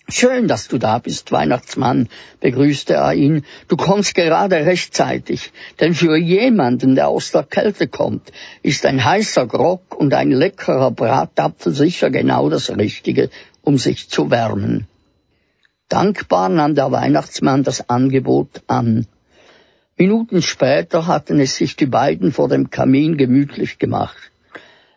Schön, 0.07 0.49
dass 0.49 0.69
du 0.69 0.77
da 0.77 0.99
bist, 0.99 1.33
Weihnachtsmann, 1.33 2.11
begrüßte 2.41 2.93
er 2.93 3.15
ihn. 3.15 3.43
Du 3.69 3.77
kommst 3.77 4.15
gerade 4.15 4.57
rechtzeitig, 4.67 5.51
denn 5.81 5.95
für 5.95 6.17
jemanden, 6.19 6.95
der 6.95 7.09
aus 7.09 7.31
der 7.31 7.43
Kälte 7.43 7.89
kommt, 7.89 8.31
ist 8.63 8.85
ein 8.85 9.03
heißer 9.03 9.47
Grog 9.47 9.97
und 9.97 10.13
ein 10.13 10.31
leckerer 10.31 10.91
Bratapfel 10.91 11.73
sicher 11.73 12.11
genau 12.11 12.51
das 12.51 12.69
Richtige, 12.77 13.31
um 13.63 13.79
sich 13.79 14.11
zu 14.11 14.31
wärmen. 14.31 14.87
Dankbar 15.89 16.51
nahm 16.51 16.75
der 16.75 16.93
Weihnachtsmann 16.93 17.63
das 17.63 17.89
Angebot 17.89 18.63
an. 18.67 19.07
Minuten 19.97 20.43
später 20.43 21.07
hatten 21.07 21.39
es 21.39 21.55
sich 21.55 21.77
die 21.77 21.87
beiden 21.87 22.33
vor 22.33 22.49
dem 22.49 22.69
Kamin 22.69 23.17
gemütlich 23.17 23.79
gemacht. 23.79 24.33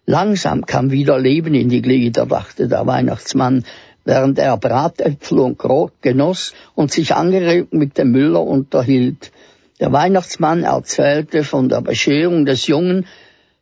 Langsam 0.08 0.66
kam 0.66 0.90
wieder 0.90 1.20
Leben 1.20 1.54
in 1.54 1.70
die 1.70 1.84
Glieder, 1.84 2.26
dachte 2.26 2.68
der 2.68 2.88
Weihnachtsmann, 2.88 3.64
während 4.06 4.40
er 4.40 4.58
Bratäpfel 4.58 5.38
und 5.38 5.60
Brot 5.60 5.92
genoss 6.02 6.56
und 6.74 6.92
sich 6.92 7.14
angeregt 7.14 7.74
mit 7.74 8.00
dem 8.00 8.12
Müller 8.12 8.42
unterhielt. 8.42 9.32
Der 9.80 9.92
Weihnachtsmann 9.92 10.64
erzählte 10.64 11.44
von 11.44 11.70
der 11.70 11.82
Bescherung 11.82 12.48
des 12.48 12.66
Jungen, 12.66 13.06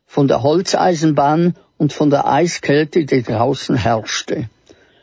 von 0.06 0.28
der 0.28 0.42
Holzeisenbahn 0.42 1.54
und 1.76 1.92
von 1.92 2.08
der 2.08 2.26
Eiskälte, 2.26 3.04
die 3.04 3.22
draußen 3.22 3.76
herrschte, 3.76 4.48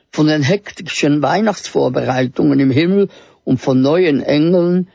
von 0.09 0.25
den 0.25 0.41
hektischen 0.41 1.21
Weihnachtsvorbereitungen 1.21 2.59
im 2.59 2.71
Himmel 2.71 3.09
und 3.43 3.59
von 3.59 3.81
neuen 3.81 4.23
Engeln, 4.23 4.87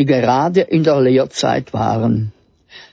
die 0.00 0.06
gerade 0.06 0.62
in 0.62 0.82
der 0.82 0.98
Lehrzeit 0.98 1.74
waren. 1.74 2.32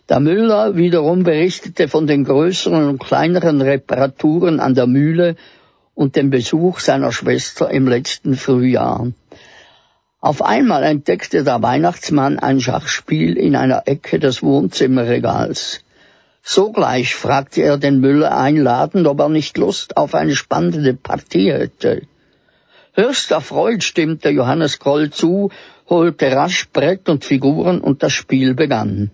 Der 0.09 0.19
Müller 0.19 0.75
wiederum 0.75 1.23
berichtete 1.23 1.87
von 1.87 2.05
den 2.05 2.25
größeren 2.25 2.89
und 2.89 2.99
kleineren 2.99 3.61
Reparaturen 3.61 4.59
an 4.59 4.75
der 4.75 4.87
Mühle 4.87 5.37
und 5.95 6.17
dem 6.17 6.31
Besuch 6.31 6.81
seiner 6.81 7.13
Schwester 7.13 7.71
im 7.71 7.87
letzten 7.87 8.35
Frühjahr. 8.35 9.13
Auf 10.19 10.41
einmal 10.41 10.83
entdeckte 10.83 11.45
der 11.45 11.63
Weihnachtsmann 11.63 12.39
ein 12.39 12.59
Schachspiel 12.59 13.37
in 13.37 13.55
einer 13.55 13.83
Ecke 13.85 14.19
des 14.19 14.43
Wohnzimmerregals. 14.43 15.85
Sogleich 16.43 17.15
fragte 17.15 17.61
er 17.61 17.77
den 17.77 18.01
Müller 18.01 18.37
einladend, 18.37 19.07
ob 19.07 19.21
er 19.21 19.29
nicht 19.29 19.57
Lust 19.57 19.95
auf 19.95 20.13
eine 20.13 20.35
spannende 20.35 20.93
Partie 20.93 21.53
hätte. 21.53 22.01
Höchst 22.99 23.31
erfreut 23.31 23.83
stimmte 23.83 24.29
Johannes 24.29 24.79
Kroll 24.79 25.11
zu, 25.11 25.51
holte 25.89 26.31
rasch 26.31 26.67
Brett 26.71 27.09
und 27.09 27.25
Figuren 27.25 27.79
und 27.81 28.03
das 28.03 28.13
Spiel 28.13 28.53
begann. 28.53 29.11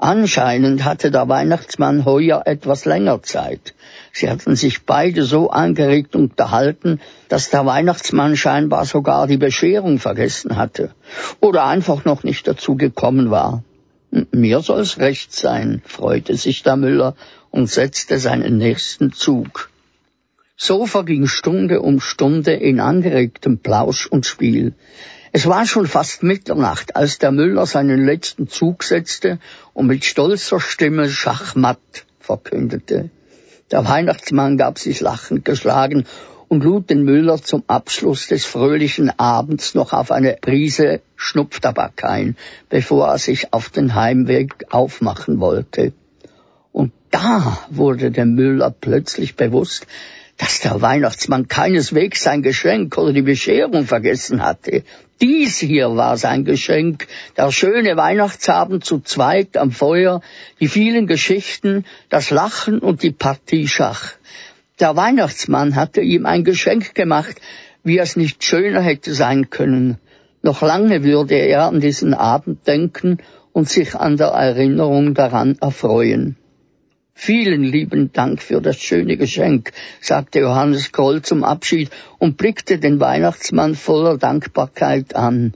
Anscheinend 0.00 0.84
hatte 0.84 1.10
der 1.10 1.28
Weihnachtsmann 1.28 2.04
heuer 2.04 2.42
etwas 2.46 2.84
länger 2.84 3.20
Zeit. 3.24 3.74
Sie 4.12 4.30
hatten 4.30 4.54
sich 4.54 4.84
beide 4.84 5.24
so 5.24 5.50
angeregt 5.50 6.14
unterhalten, 6.14 7.00
dass 7.28 7.50
der 7.50 7.66
Weihnachtsmann 7.66 8.36
scheinbar 8.36 8.84
sogar 8.84 9.26
die 9.26 9.38
Bescherung 9.38 9.98
vergessen 9.98 10.56
hatte 10.56 10.92
oder 11.40 11.66
einfach 11.66 12.04
noch 12.04 12.22
nicht 12.22 12.46
dazu 12.46 12.76
gekommen 12.76 13.32
war. 13.32 13.64
Mir 14.30 14.60
soll's 14.60 14.98
recht 14.98 15.32
sein, 15.32 15.82
freute 15.84 16.36
sich 16.36 16.62
der 16.62 16.76
Müller 16.76 17.16
und 17.50 17.68
setzte 17.68 18.20
seinen 18.20 18.56
nächsten 18.56 19.12
Zug. 19.12 19.68
So 20.56 20.86
verging 20.86 21.26
Stunde 21.26 21.80
um 21.80 22.00
Stunde 22.00 22.52
in 22.52 22.78
angeregtem 22.78 23.58
Plausch 23.58 24.06
und 24.06 24.26
Spiel. 24.26 24.74
Es 25.32 25.46
war 25.46 25.66
schon 25.66 25.86
fast 25.86 26.22
Mitternacht, 26.22 26.96
als 26.96 27.18
der 27.18 27.32
Müller 27.32 27.66
seinen 27.66 28.04
letzten 28.04 28.48
Zug 28.48 28.82
setzte 28.82 29.38
und 29.74 29.86
mit 29.86 30.04
stolzer 30.04 30.60
Stimme 30.60 31.08
Schachmatt 31.08 32.06
verkündete. 32.18 33.10
Der 33.70 33.86
Weihnachtsmann 33.86 34.56
gab 34.56 34.78
sich 34.78 35.00
lachend 35.00 35.44
geschlagen 35.44 36.06
und 36.48 36.64
lud 36.64 36.88
den 36.88 37.02
Müller 37.02 37.42
zum 37.42 37.62
Abschluss 37.66 38.26
des 38.26 38.46
fröhlichen 38.46 39.10
Abends 39.18 39.74
noch 39.74 39.92
auf 39.92 40.10
eine 40.10 40.38
Prise 40.40 41.02
Schnupftabak 41.16 42.04
ein, 42.04 42.36
bevor 42.70 43.08
er 43.08 43.18
sich 43.18 43.52
auf 43.52 43.68
den 43.68 43.94
Heimweg 43.94 44.64
aufmachen 44.70 45.40
wollte. 45.40 45.92
Und 46.72 46.92
da 47.10 47.58
wurde 47.68 48.10
dem 48.10 48.34
Müller 48.34 48.70
plötzlich 48.70 49.36
bewusst, 49.36 49.86
dass 50.38 50.60
der 50.60 50.80
Weihnachtsmann 50.80 51.48
keineswegs 51.48 52.22
sein 52.22 52.42
Geschenk 52.42 52.96
oder 52.96 53.12
die 53.12 53.22
Bescherung 53.22 53.84
vergessen 53.84 54.42
hatte. 54.42 54.84
Dies 55.20 55.58
hier 55.58 55.96
war 55.96 56.16
sein 56.16 56.44
Geschenk, 56.44 57.08
der 57.36 57.50
schöne 57.50 57.96
Weihnachtsabend 57.96 58.84
zu 58.84 59.00
zweit 59.00 59.56
am 59.56 59.72
Feuer, 59.72 60.20
die 60.60 60.68
vielen 60.68 61.08
Geschichten, 61.08 61.84
das 62.08 62.30
Lachen 62.30 62.78
und 62.78 63.02
die 63.02 63.10
Partie 63.10 63.66
Schach. 63.66 64.12
Der 64.78 64.94
Weihnachtsmann 64.94 65.74
hatte 65.74 66.02
ihm 66.02 66.24
ein 66.24 66.44
Geschenk 66.44 66.94
gemacht, 66.94 67.40
wie 67.82 67.98
es 67.98 68.14
nicht 68.14 68.44
schöner 68.44 68.80
hätte 68.80 69.12
sein 69.12 69.50
können. 69.50 69.98
Noch 70.42 70.62
lange 70.62 71.02
würde 71.02 71.34
er 71.34 71.64
an 71.64 71.80
diesen 71.80 72.14
Abend 72.14 72.68
denken 72.68 73.18
und 73.52 73.68
sich 73.68 73.96
an 73.96 74.16
der 74.16 74.28
Erinnerung 74.28 75.14
daran 75.14 75.58
erfreuen. 75.60 76.37
Vielen 77.20 77.64
lieben 77.64 78.12
Dank 78.12 78.40
für 78.40 78.60
das 78.60 78.76
schöne 78.76 79.16
Geschenk, 79.16 79.72
sagte 80.00 80.38
Johannes 80.38 80.92
Kroll 80.92 81.20
zum 81.20 81.42
Abschied 81.42 81.90
und 82.18 82.36
blickte 82.36 82.78
den 82.78 83.00
Weihnachtsmann 83.00 83.74
voller 83.74 84.16
Dankbarkeit 84.16 85.16
an. 85.16 85.52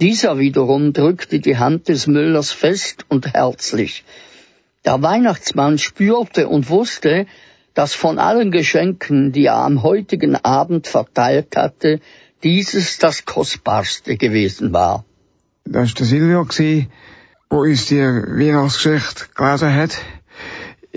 Dieser 0.00 0.38
wiederum 0.38 0.94
drückte 0.94 1.38
die 1.38 1.58
Hand 1.58 1.88
des 1.88 2.06
Müllers 2.06 2.50
fest 2.50 3.04
und 3.10 3.34
herzlich. 3.34 4.04
Der 4.86 5.02
Weihnachtsmann 5.02 5.76
spürte 5.76 6.48
und 6.48 6.70
wusste, 6.70 7.26
dass 7.74 7.92
von 7.92 8.18
allen 8.18 8.50
Geschenken, 8.50 9.32
die 9.32 9.44
er 9.44 9.56
am 9.56 9.82
heutigen 9.82 10.34
Abend 10.34 10.86
verteilt 10.86 11.56
hatte, 11.56 12.00
dieses 12.42 12.96
das 12.96 13.26
kostbarste 13.26 14.16
gewesen 14.16 14.72
war. 14.72 15.04
Das 15.66 15.90
war 15.90 15.94
der 15.94 16.06
Silvio, 16.06 16.44
der 16.44 16.86
uns 17.50 17.86
die 17.86 18.00
Weihnachtsgeschichte 18.00 19.26
gelesen 19.34 19.74
hat. 19.74 19.98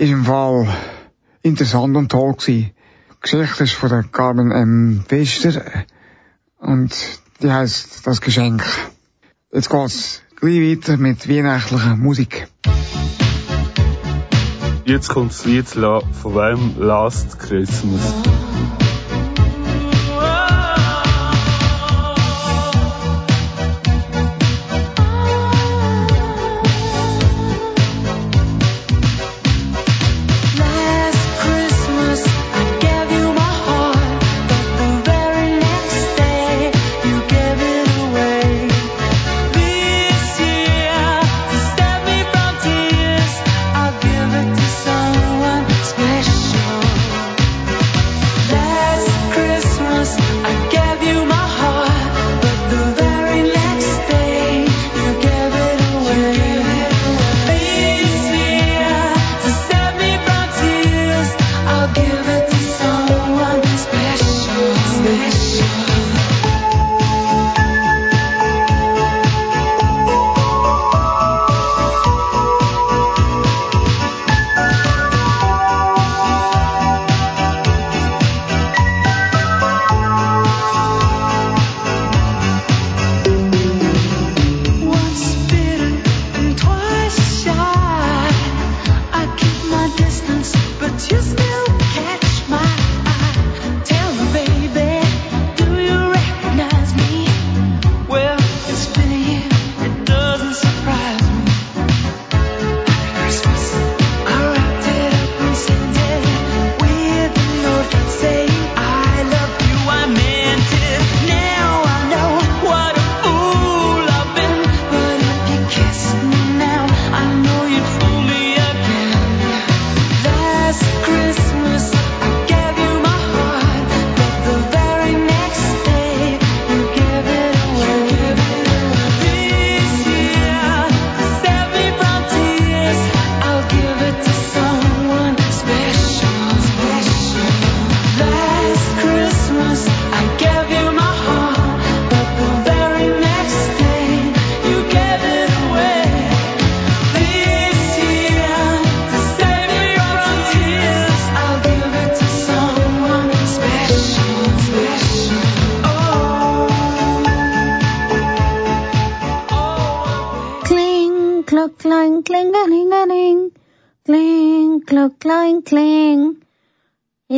Ist 0.00 0.08
im 0.08 0.24
Fall 0.24 0.66
interessant 1.42 1.94
und 1.94 2.10
toll 2.10 2.32
gewesen. 2.32 2.70
Die 2.72 3.20
Geschichte 3.20 3.64
ist 3.64 3.74
von 3.74 3.90
der 3.90 4.02
Carmen 4.04 4.50
M. 4.50 5.04
Pfister 5.06 5.60
und 6.58 6.96
die 7.42 7.50
heißt 7.50 8.06
Das 8.06 8.22
Geschenk. 8.22 8.62
Jetzt 9.52 9.68
geht's 9.68 10.22
gleich 10.36 10.78
weiter 10.78 10.96
mit 10.96 11.28
weihnachtlicher 11.28 11.96
Musik. 11.96 12.48
Jetzt 14.86 15.10
kommt 15.10 15.32
das 15.32 15.44
Lied 15.44 15.68
von 15.68 16.34
wem 16.34 16.76
Last 16.78 17.38
Christmas. 17.38 18.49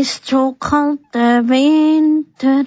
Ist 0.03 0.27
so 0.27 0.57
kalt 0.59 0.99
der 1.15 1.49
Winter. 1.49 2.65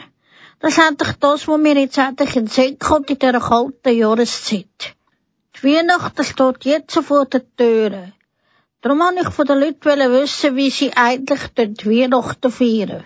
Das 0.62 0.78
hat 0.78 1.02
doch 1.02 1.12
das, 1.19 1.50
was 1.50 1.60
mir 1.60 1.78
jetzt 1.78 1.98
endlich 1.98 2.34
in 2.38 2.45
den 2.45 2.48
Sinn 2.48 2.80
kommt 2.80 3.10
in 3.10 3.19
dieser 3.19 3.41
kalten 3.41 3.93
Jahreszeit. 3.93 4.95
Die 5.54 5.63
Weihnachten 5.63 6.24
steht 6.24 6.63
jetzt 6.63 6.98
vor 7.08 7.26
der 7.26 7.43
Tür. 7.58 8.13
Darum 8.80 9.00
wollte 9.00 9.24
ich 9.24 9.34
von 9.34 9.48
den 9.48 9.60
Leuten 9.60 10.12
wissen, 10.13 10.56
wie 10.56 10.69
sie 10.69 10.93
eigentlich 10.95 11.41
dort 11.56 11.86
Weihnachten 11.86 12.52
feiern. 12.52 13.04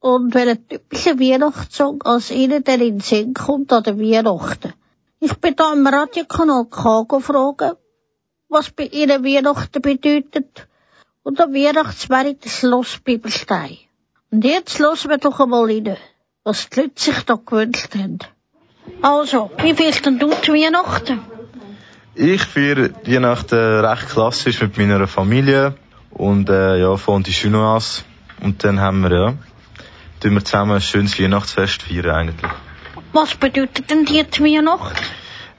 Und 0.00 0.34
welcher 0.34 0.58
typische 0.68 1.18
Weihnachtssong 1.18 2.02
als 2.02 2.30
ihnen 2.30 2.62
der 2.62 2.74
in 2.74 2.98
den 2.98 3.00
Sinn 3.00 3.32
kommt 3.32 3.72
an 3.72 3.82
den 3.82 3.98
Weihnachten. 3.98 4.74
Ich 5.20 5.34
bin 5.36 5.56
da 5.56 5.72
am 5.72 5.86
Radiokanal 5.86 6.66
K 6.66 7.04
gefragt, 7.04 7.78
was 8.50 8.68
bei 8.72 8.88
ihnen 8.88 9.24
Weihnachten 9.24 9.80
bedeutet. 9.80 10.68
Und 11.22 11.38
am 11.40 11.52
Weihnachtsmarkt 11.52 12.46
das 12.46 12.60
Schloss 12.60 12.98
Bibelstein. 12.98 13.76
Und 14.30 14.44
jetzt 14.44 14.78
hören 14.78 14.96
wir 15.08 15.18
doch 15.18 15.38
einmal 15.38 15.66
rein, 15.66 15.96
was 16.44 16.70
die 16.70 16.80
Leute 16.80 16.92
sich 16.96 17.22
da 17.24 17.34
gewünscht 17.34 17.94
haben. 17.94 18.18
Also, 19.02 19.50
wie 19.58 19.74
feierst 19.74 20.06
denn 20.06 20.18
du 20.18 20.30
die 20.30 20.52
Weihnachten? 20.52 21.20
Ich 22.14 22.42
feiere 22.42 22.90
Weihnachten 23.04 23.84
recht 23.84 24.08
klassisch 24.08 24.62
mit 24.62 24.78
meiner 24.78 25.06
Familie 25.06 25.74
und 26.10 26.48
äh, 26.48 26.80
ja, 26.80 26.96
von 26.96 27.22
die 27.22 27.32
Chinoise. 27.32 28.02
Und 28.40 28.64
dann 28.64 28.80
haben 28.80 29.02
wir 29.02 29.12
ja, 29.12 29.34
tun 30.20 30.34
wir 30.34 30.44
zusammen 30.44 30.72
ein 30.72 30.80
schönes 30.80 31.20
Weihnachtsfest 31.20 31.82
feiern 31.82 32.10
eigentlich. 32.10 32.50
Was 33.12 33.34
bedeutet 33.34 33.90
denn 33.90 34.06
die 34.06 34.24
die 34.24 34.42
Weihnacht? 34.42 34.96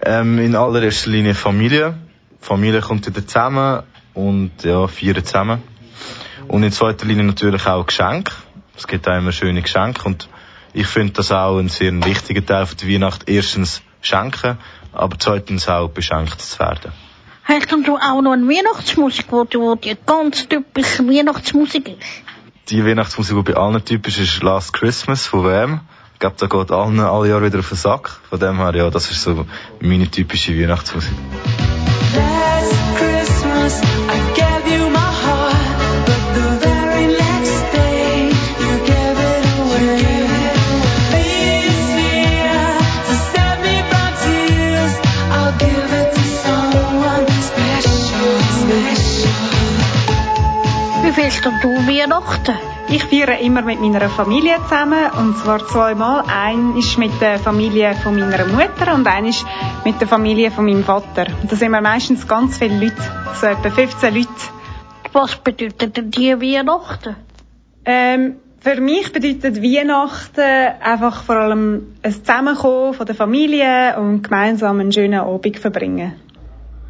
Ähm, 0.01 0.39
in 0.39 0.55
allererster 0.55 1.11
Linie 1.11 1.35
Familie. 1.35 1.93
Die 2.41 2.45
Familie 2.45 2.81
kommt 2.81 3.05
wieder 3.05 3.27
zusammen 3.27 3.83
und 4.13 4.51
ja, 4.63 4.87
feiern 4.87 5.23
zusammen. 5.23 5.63
Und 6.47 6.63
in 6.63 6.71
zweiter 6.71 7.05
Linie 7.05 7.23
natürlich 7.23 7.65
auch 7.65 7.85
Geschenke. 7.85 8.33
Es 8.75 8.87
gibt 8.87 9.07
auch 9.07 9.17
immer 9.17 9.31
schöne 9.31 9.61
Geschenke 9.61 10.03
und 10.03 10.27
ich 10.73 10.87
finde 10.87 11.13
das 11.13 11.31
auch 11.31 11.57
ein 11.59 11.69
sehr 11.69 11.93
wichtiger 12.05 12.45
Teil 12.45 12.65
von 12.65 12.77
der 12.77 12.89
Weihnacht. 12.89 13.27
Erstens 13.27 13.81
schenken, 14.01 14.57
aber 14.93 15.17
zweitens 15.19 15.67
auch 15.67 15.89
beschenkt 15.89 16.41
zu 16.41 16.59
werden. 16.59 16.91
Hast 17.43 17.71
du 17.71 17.97
auch 17.97 18.21
noch 18.21 18.31
eine 18.31 18.47
Weihnachtsmusik, 18.47 19.25
wo 19.29 19.43
du 19.43 19.75
die 19.75 19.97
ganz 20.05 20.47
typische 20.47 21.07
Weihnachtsmusik 21.07 21.89
ist? 21.89 22.23
Die 22.69 22.85
Weihnachtsmusik, 22.85 23.35
die 23.35 23.51
bei 23.51 23.59
allen 23.59 23.83
typisch 23.83 24.19
ist, 24.19 24.41
Last 24.43 24.73
Christmas 24.73 25.25
von 25.25 25.45
wem? 25.45 25.81
Ich 26.13 26.19
glaube, 26.19 26.35
da 26.37 26.45
geht 26.45 26.71
allen 26.71 26.99
alle 26.99 27.29
Jahre 27.29 27.45
wieder 27.45 27.59
auf 27.59 27.69
den 27.69 27.77
Sack. 27.77 28.21
Von 28.29 28.39
dem 28.39 28.57
her, 28.57 28.75
ja, 28.75 28.89
das 28.89 29.09
ist 29.09 29.23
so 29.23 29.45
meine 29.81 30.09
typische 30.09 30.57
Weihnachtsmusik. 30.57 31.13
Wie 51.03 51.11
feierst 51.11 51.43
denn 51.43 51.59
du 51.61 51.69
Weihnachten? 51.87 52.70
Ich 52.91 53.05
feiere 53.05 53.39
immer 53.39 53.61
mit 53.61 53.79
meiner 53.79 54.09
Familie 54.09 54.57
zusammen 54.63 55.09
und 55.17 55.37
zwar 55.37 55.65
zweimal. 55.65 56.25
Ein 56.27 56.75
ist 56.75 56.97
mit 56.97 57.21
der 57.21 57.39
Familie 57.39 57.93
von 57.93 58.19
meiner 58.19 58.45
Mutter 58.45 58.93
und 58.93 59.07
ein 59.07 59.27
ist 59.27 59.45
mit 59.85 60.01
der 60.01 60.09
Familie 60.09 60.51
von 60.51 60.65
meinem 60.65 60.83
Vater. 60.83 61.27
Und 61.41 61.49
da 61.49 61.55
sind 61.55 61.71
wir 61.71 61.79
meistens 61.79 62.27
ganz 62.27 62.57
viele 62.57 62.77
Leute, 62.77 63.01
so 63.33 63.47
etwa 63.47 63.69
15 63.69 64.13
Leute. 64.13 64.27
Was 65.13 65.37
bedeutet 65.37 65.95
denn 65.95 66.11
die 66.11 66.33
Weihnachten? 66.41 67.15
Ähm, 67.85 68.35
für 68.59 68.81
mich 68.81 69.13
bedeutet 69.13 69.63
Weihnachten 69.63 70.81
einfach 70.81 71.23
vor 71.23 71.37
allem 71.37 71.95
ein 72.03 72.11
Zusammenkommen 72.11 72.93
von 72.93 73.05
der 73.05 73.15
Familie 73.15 73.97
und 73.99 74.23
gemeinsam 74.23 74.81
einen 74.81 74.91
schönen 74.91 75.21
Abend 75.21 75.57
verbringen. 75.59 76.19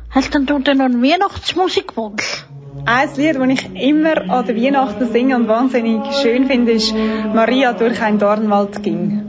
Hast 0.10 0.34
denn 0.34 0.48
du 0.48 0.58
denn 0.58 0.80
noch 0.80 0.86
einen 0.86 1.04
Weihnachtsmusikwunsch? 1.04 2.46
Ein 2.86 3.10
Lied, 3.16 3.36
das 3.36 3.50
ich 3.50 3.90
immer 3.90 4.30
an 4.30 4.46
der 4.46 4.56
Weihnachten 4.56 5.12
singe 5.12 5.36
und 5.36 5.48
wahnsinnig 5.48 6.02
schön 6.22 6.46
finde, 6.46 6.72
ist 6.74 6.94
Maria 7.34 7.74
durch 7.74 8.02
ein 8.02 8.18
Dornwald 8.18 8.82
ging. 8.82 9.22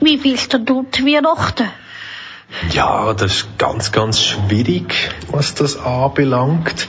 Wie 0.00 0.22
willst 0.22 0.52
du 0.52 0.58
die 0.58 1.04
Weihnachten? 1.04 1.68
Ja, 2.70 3.12
das 3.12 3.32
ist 3.32 3.58
ganz, 3.58 3.92
ganz 3.92 4.22
schwierig, 4.22 5.10
was 5.30 5.54
das 5.54 5.76
anbelangt. 5.76 6.86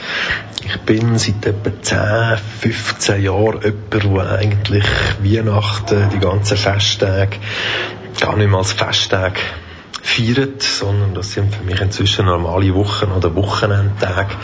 Ich 0.64 0.78
bin 0.82 1.18
seit 1.18 1.46
etwa 1.46 1.72
10, 1.82 2.38
15 2.62 3.24
Jahren 3.24 3.62
jemand, 3.64 3.94
der 3.94 4.40
eigentlich 4.40 4.86
Weihnachten, 5.22 6.10
die 6.14 6.20
ganzen 6.20 6.58
Festtage, 6.58 7.38
gar 8.20 8.36
nicht 8.38 8.50
mehr 8.50 8.60
als 8.60 8.74
Festtage 8.74 9.40
feiert, 10.02 10.62
sondern 10.62 11.14
das 11.14 11.32
sind 11.32 11.54
für 11.54 11.64
mich 11.64 11.82
inzwischen 11.82 12.26
normale 12.26 12.74
Wochen 12.76 13.12
oder 13.12 13.36
Wochenendtage. 13.36 14.36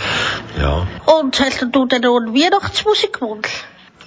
Ja, 0.59 0.87
Und 1.05 1.39
hast 1.39 1.65
du 1.71 1.85
denn 1.85 2.01
noch 2.01 2.17
einen 2.17 2.33
Weihnachtsmusikwunsch? 2.33 3.49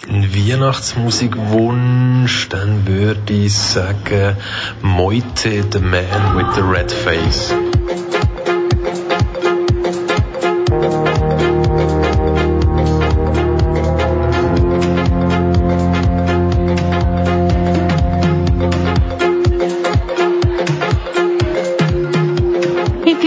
Ein 0.08 0.34
Weihnachtsmusikwunsch, 0.34 2.48
dann 2.48 2.86
würde 2.86 3.32
ich 3.32 3.54
sagen 3.54 4.36
Moite, 4.82 5.64
the 5.72 5.80
man 5.80 6.36
with 6.36 6.54
the 6.54 6.62
red 6.62 6.92
face. 6.92 7.52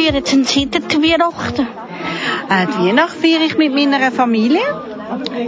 Feiern 0.10 0.23
denn 0.23 0.43
Sie 0.43 0.65
denn 0.65 0.88
die 0.88 0.97
Weihnachten? 0.97 1.88
Äh, 2.50 2.66
die 2.68 2.88
Weihnacht 2.88 3.16
feiere 3.16 3.42
ich 3.46 3.58
mit 3.58 3.74
meiner 3.74 4.12
Familie. 4.12 4.62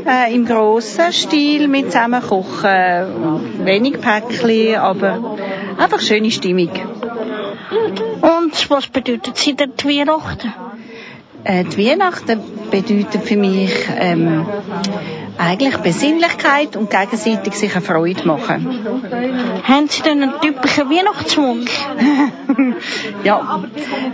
Äh, 0.08 0.34
Im 0.36 0.46
grossen 0.46 1.12
Stil 1.12 1.68
mit 1.68 1.92
zusammen 1.92 2.22
kochen. 2.22 3.66
Wenig 3.66 4.00
Päckchen, 4.02 4.76
aber 4.76 5.38
einfach 5.78 6.00
schöne 6.00 6.32
Stimmung. 6.32 6.70
Und 8.22 8.70
was 8.70 8.88
bedeutet 8.88 9.38
Sie 9.38 9.56
denn 9.56 9.74
die 9.80 9.86
Weihnachten? 9.88 10.54
Äh, 11.44 11.64
die 11.64 11.90
Weihnachten 11.90 12.40
bedeuten 12.70 13.22
für 13.22 13.38
mich 13.38 13.74
ähm, 13.98 14.46
eigentlich 15.38 15.78
Besinnlichkeit 15.78 16.76
und 16.76 16.90
gegenseitig 16.90 17.54
sich 17.54 17.76
eine 17.76 17.84
Freude 17.84 18.28
machen. 18.28 18.86
Haben 19.64 19.88
Sie 19.88 20.02
denn 20.02 20.24
einen 20.24 20.42
typischen 20.42 20.90
Weihnachtswunsch? 20.90 21.72
ja, 23.24 23.64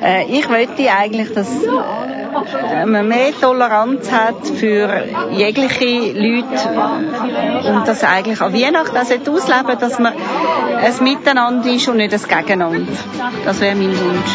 äh, 0.02 0.26
ich 0.26 0.50
möchte 0.50 0.90
eigentlich, 0.92 1.34
dass 1.34 1.48
äh, 1.64 2.86
man 2.86 3.08
mehr 3.08 3.32
Toleranz 3.40 4.12
hat 4.12 4.48
für 4.48 5.06
jegliche 5.32 6.14
Leute 6.14 7.74
und 7.74 7.88
dass 7.88 8.04
eigentlich 8.04 8.42
an 8.42 8.54
Weihnachten 8.54 8.94
das 8.96 9.12
ausleben 9.12 9.80
dass 9.80 10.00
man 10.00 10.14
ein 10.14 11.04
Miteinander 11.04 11.70
ist 11.70 11.88
und 11.88 11.98
nicht 11.98 12.14
ein 12.14 12.22
Gegeneinander. 12.22 12.94
Das 13.46 13.60
wäre 13.62 13.76
mein 13.76 13.98
Wunsch. 14.00 14.32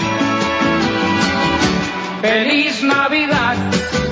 Feliz 2.22 2.82
Navidad. 2.82 4.11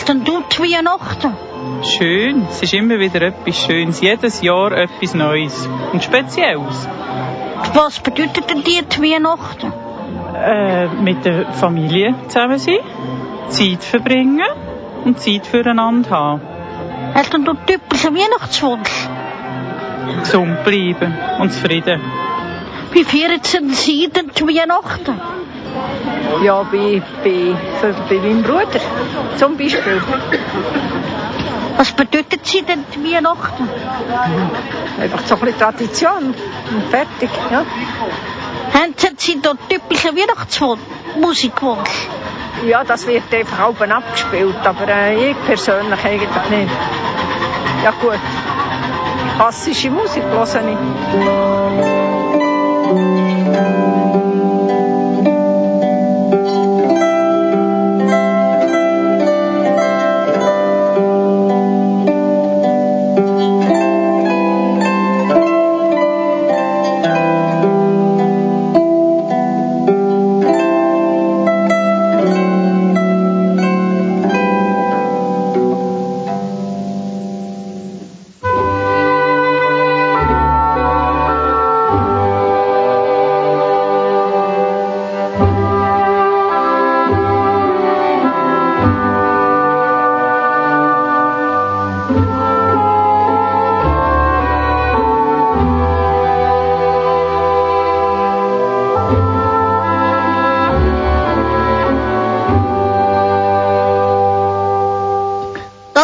Wie 0.00 0.04
denn 0.06 0.24
du 0.24 0.42
die 0.50 0.58
Weihnachten? 0.58 1.36
Schön, 1.82 2.46
es 2.48 2.62
ist 2.62 2.72
immer 2.72 2.98
wieder 2.98 3.20
etwas 3.20 3.58
Schönes, 3.58 4.00
jedes 4.00 4.40
Jahr 4.40 4.72
etwas 4.72 5.14
Neues 5.14 5.68
und 5.92 6.02
Spezielles. 6.02 6.88
Was 7.74 8.00
bedeutet 8.00 8.48
denn 8.48 8.62
dir 8.62 8.82
die 8.82 9.02
Weihnachten? 9.02 9.72
Äh, 10.34 10.88
mit 11.02 11.24
der 11.24 11.52
Familie 11.52 12.14
zusammen 12.28 12.58
sein, 12.58 12.78
Zeit 13.48 13.84
verbringen 13.84 14.50
und 15.04 15.20
Zeit 15.20 15.46
füreinander 15.46 16.10
haben. 16.10 16.40
Hast 17.14 17.34
du 17.34 17.36
einen 17.36 17.58
typischen 17.66 18.16
Weihnachtswunsch? 18.16 19.08
Gesund 20.20 20.64
bleiben 20.64 21.14
und 21.40 21.52
zufrieden. 21.52 22.00
Wie 22.92 23.04
feiern 23.04 23.40
Sie 23.42 24.08
denn 24.08 24.30
die 24.34 24.48
Weihnachten? 24.48 25.20
Ja, 26.44 26.62
bei, 26.62 27.02
bei, 27.24 27.56
für, 27.80 27.94
bei 28.08 28.16
meinem 28.16 28.42
Bruder 28.42 28.80
zum 29.36 29.56
Beispiel. 29.56 30.02
Was 31.76 31.92
bedeutet 31.92 32.46
Sie 32.46 32.62
denn 32.62 32.84
die 32.94 33.12
Weihnachten? 33.12 33.68
Einfach 35.00 35.20
so 35.26 35.34
ein 35.34 35.40
bisschen 35.40 35.58
Tradition 35.58 36.34
und 36.74 36.84
fertig. 36.90 37.30
Ja. 37.50 37.64
Haben 38.74 38.94
Sie 39.16 39.40
da 39.40 39.52
typischen 39.68 40.16
Weihnachtswunsch? 40.16 40.80
Musikwunsch? 41.16 42.08
ja, 42.66 42.84
das 42.84 43.06
wird 43.06 43.32
einfach 43.32 43.68
oben 43.68 43.92
abgespielt, 43.92 44.56
aber 44.64 44.88
äh, 44.88 45.30
ich 45.30 45.36
persönlich 45.46 46.04
eigentlich 46.04 46.50
nicht. 46.50 46.72
Ja 47.84 47.92
gut, 47.92 48.18
klassische 49.36 49.90
Musik 49.90 50.22
höre 50.24 50.44
ich. 50.44 51.99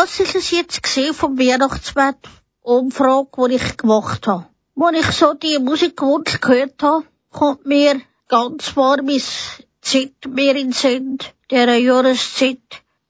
Das 0.07 0.21
ist 0.21 0.37
es 0.37 0.53
jetzt 0.53 0.87
vom 1.17 1.37
Weihnachtsbett. 1.37 2.19
Umfrage, 2.63 3.49
die 3.49 3.57
ich 3.57 3.77
gemacht 3.77 4.29
habe. 4.29 4.47
Als 4.79 4.99
ich 5.01 5.11
so 5.17 5.35
die 5.35 5.59
Musikwunsch 5.59 6.41
gehört 6.41 6.81
habe, 6.81 7.05
kommt 7.33 7.67
mir 7.67 8.01
ganz 8.29 8.77
warmes 8.77 9.65
Zeit 9.81 10.15
mehr 10.29 10.55
in 10.55 10.71
Sinn, 10.71 11.19
dieser 11.51 11.75
Jahreszeit. 11.75 12.61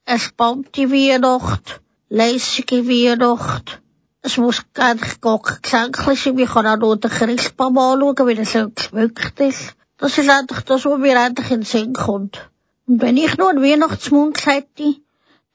Eine 0.07 0.19
spannende 0.19 0.91
Weihnacht, 0.91 1.83
lässige 2.09 2.89
Weihnacht. 2.89 3.83
Es 4.23 4.39
muss 4.39 4.63
eigentlich 4.79 5.21
gar 5.21 5.43
kein 5.43 5.93
Geschenk 5.93 6.19
sein. 6.25 6.39
Ich 6.39 6.49
kann 6.49 6.67
auch 6.67 6.79
nur 6.79 6.97
den 6.97 7.11
Christbaum 7.11 7.77
anschauen, 7.77 8.27
wie 8.27 8.39
er 8.39 8.47
so 8.47 8.71
geschmückt 8.71 9.39
ist. 9.39 9.75
Das 9.99 10.17
ist 10.17 10.31
eigentlich 10.31 10.61
das, 10.61 10.87
was 10.87 10.99
mir 10.99 11.21
eigentlich 11.21 11.51
in 11.51 11.61
den 11.61 11.67
Sinn 11.67 11.93
kommt. 11.93 12.49
Und 12.87 13.03
wenn 13.03 13.19
ich 13.19 13.37
nur 13.37 13.51
einen 13.51 13.63
Weihnachtsmund 13.63 14.47
hätte, 14.47 14.97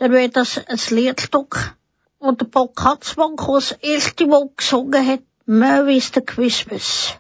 dann 0.01 0.13
wäre 0.13 0.29
das 0.29 0.57
ein 0.57 0.79
Liedstück, 0.89 1.75
wo 2.19 2.31
der 2.31 2.45
Bob 2.47 2.75
Katzmann 2.75 3.35
das 3.35 3.71
erste 3.83 4.25
Mal 4.25 4.49
gesungen 4.57 5.07
hat. 5.07 5.19
Merry 5.45 5.97
is 5.97 6.11
the 6.15 6.21
Christmas. 6.21 7.13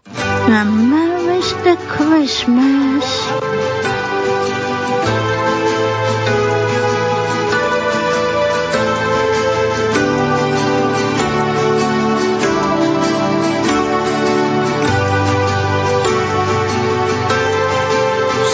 Ja, 0.49 0.63
Merry 0.63 1.37
is 1.37 1.53
the 1.63 1.77
Christmas. 1.95 3.05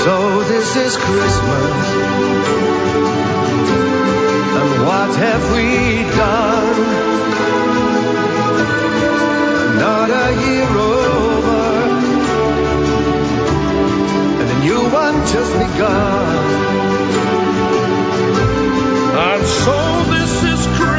So 0.03 0.43
this 0.49 0.75
is 0.75 0.97
Christmas. 0.97 1.86
What 4.87 5.13
have 5.17 5.43
we 5.53 6.03
done? 6.15 6.77
Another 9.75 10.27
year 10.45 10.69
over. 10.95 11.63
And 14.39 14.49
a 14.55 14.59
new 14.67 14.83
one 15.03 15.15
just 15.33 15.53
begun. 15.65 16.27
And 19.27 19.45
so 19.45 19.77
this 20.13 20.33
is 20.53 20.67
Christmas. 20.77 20.96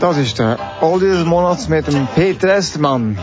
Das 0.00 0.18
ist 0.18 0.38
der 0.38 0.58
Oldie 0.82 1.06
des 1.06 1.24
Monats 1.24 1.68
mit 1.68 1.86
dem 1.86 2.06
Peter 2.14 2.48
Estermann. 2.54 3.16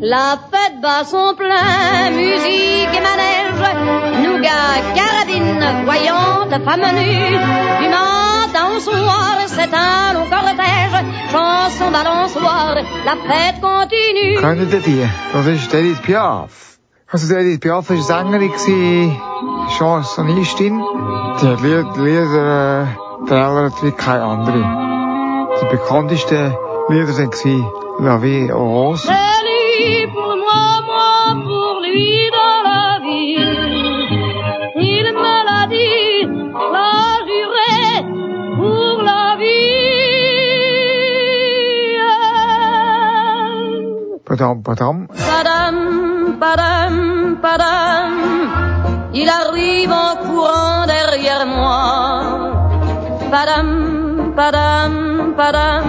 La 0.00 0.38
fête 0.50 0.80
bat 0.80 1.04
son 1.04 1.34
plein, 1.36 2.10
musique 2.10 2.94
et 2.98 3.02
manège, 3.08 3.62
nougat, 4.24 4.80
carabine, 4.96 5.84
voyante, 5.84 6.64
femme 6.64 6.88
nue, 6.96 7.38
du 7.80 7.88
matin 7.88 8.64
au 8.74 8.80
soir, 8.80 9.36
c'est 9.46 9.72
un 9.74 10.14
long 10.14 10.26
cortège, 10.30 10.67
balançoire, 11.90 12.74
la 13.04 13.16
fête 13.28 13.60
continue. 13.60 14.36
Kennt 14.40 14.72
ihr 14.72 14.80
die? 14.80 15.06
Das 15.32 15.46
ist 15.46 15.72
Edith 15.74 16.00
Piaf. 16.02 16.50
Also 17.10 17.34
Edith 17.34 17.60
Piaf 17.60 17.88
war 17.90 17.96
Sängerin, 18.02 18.52
Chansonistin. 19.76 20.74
Die 21.40 21.46
hat 21.48 21.60
Lied- 21.62 21.96
Lieder 21.96 22.82
äh, 22.82 23.26
trällert 23.28 23.82
wie 23.82 23.92
keine 23.92 24.24
andere. 24.24 24.62
Die 25.60 25.66
bekanntesten 25.76 26.54
Lieder 26.88 27.08
waren 27.18 27.66
La 28.00 28.18
Vie 28.22 28.46
en 28.48 28.52
Rose. 28.52 29.08
Padam, 44.38 44.62
padam. 44.62 45.08
Padam, 47.42 48.12
il 49.12 49.28
arrive 49.28 49.90
en 49.90 50.16
courant 50.22 50.86
derrière 50.86 51.46
moi. 51.46 51.80
Padam, 53.32 54.32
padam, 54.36 55.34
padam, 55.36 55.84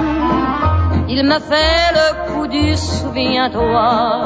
il 1.08 1.24
me 1.24 1.40
fait 1.40 1.90
le 2.00 2.08
coup 2.26 2.48
du 2.48 2.76
souviens-toi. 2.76 4.24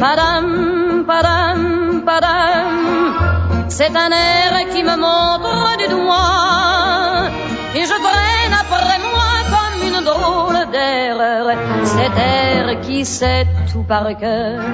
Padam, 0.00 1.04
padam, 1.06 2.02
padam, 2.04 3.68
c'est 3.68 3.94
un 3.96 4.10
air 4.10 4.52
qui 4.72 4.82
me 4.82 4.96
montre 4.96 5.76
du 5.78 5.86
doigt. 5.88 7.30
Et 7.76 7.84
je 7.84 7.96
traîne 8.06 8.54
après 8.64 8.98
moi 9.12 9.32
comme 9.52 9.78
une 9.88 10.00
drôle 10.04 10.60
d'air, 10.72 11.16
cet 11.84 12.18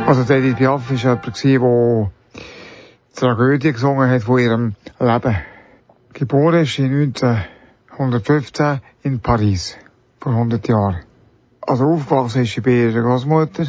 Also 0.07 0.25
die 0.25 0.33
Edith 0.33 0.57
Piaf 0.57 0.91
war 0.91 0.97
jemand, 1.43 2.11
der 2.35 3.21
Tragödie 3.21 3.73
gesungen 3.73 4.11
hat 4.11 4.23
von 4.23 4.39
ihrem 4.39 4.75
Leben. 4.99 5.37
Geboren 6.13 6.63
ist 6.63 6.75
sie 6.75 6.85
1915 6.85 8.81
in 9.03 9.21
Paris, 9.21 9.77
vor 10.21 10.33
100 10.33 10.67
Jahren. 10.69 11.01
Also 11.61 11.85
aufgewachsen 11.85 12.43
ist 12.43 12.55
sie 12.55 12.61
bei 12.61 12.71
ihrer 12.71 13.03
Großmutter. 13.03 13.67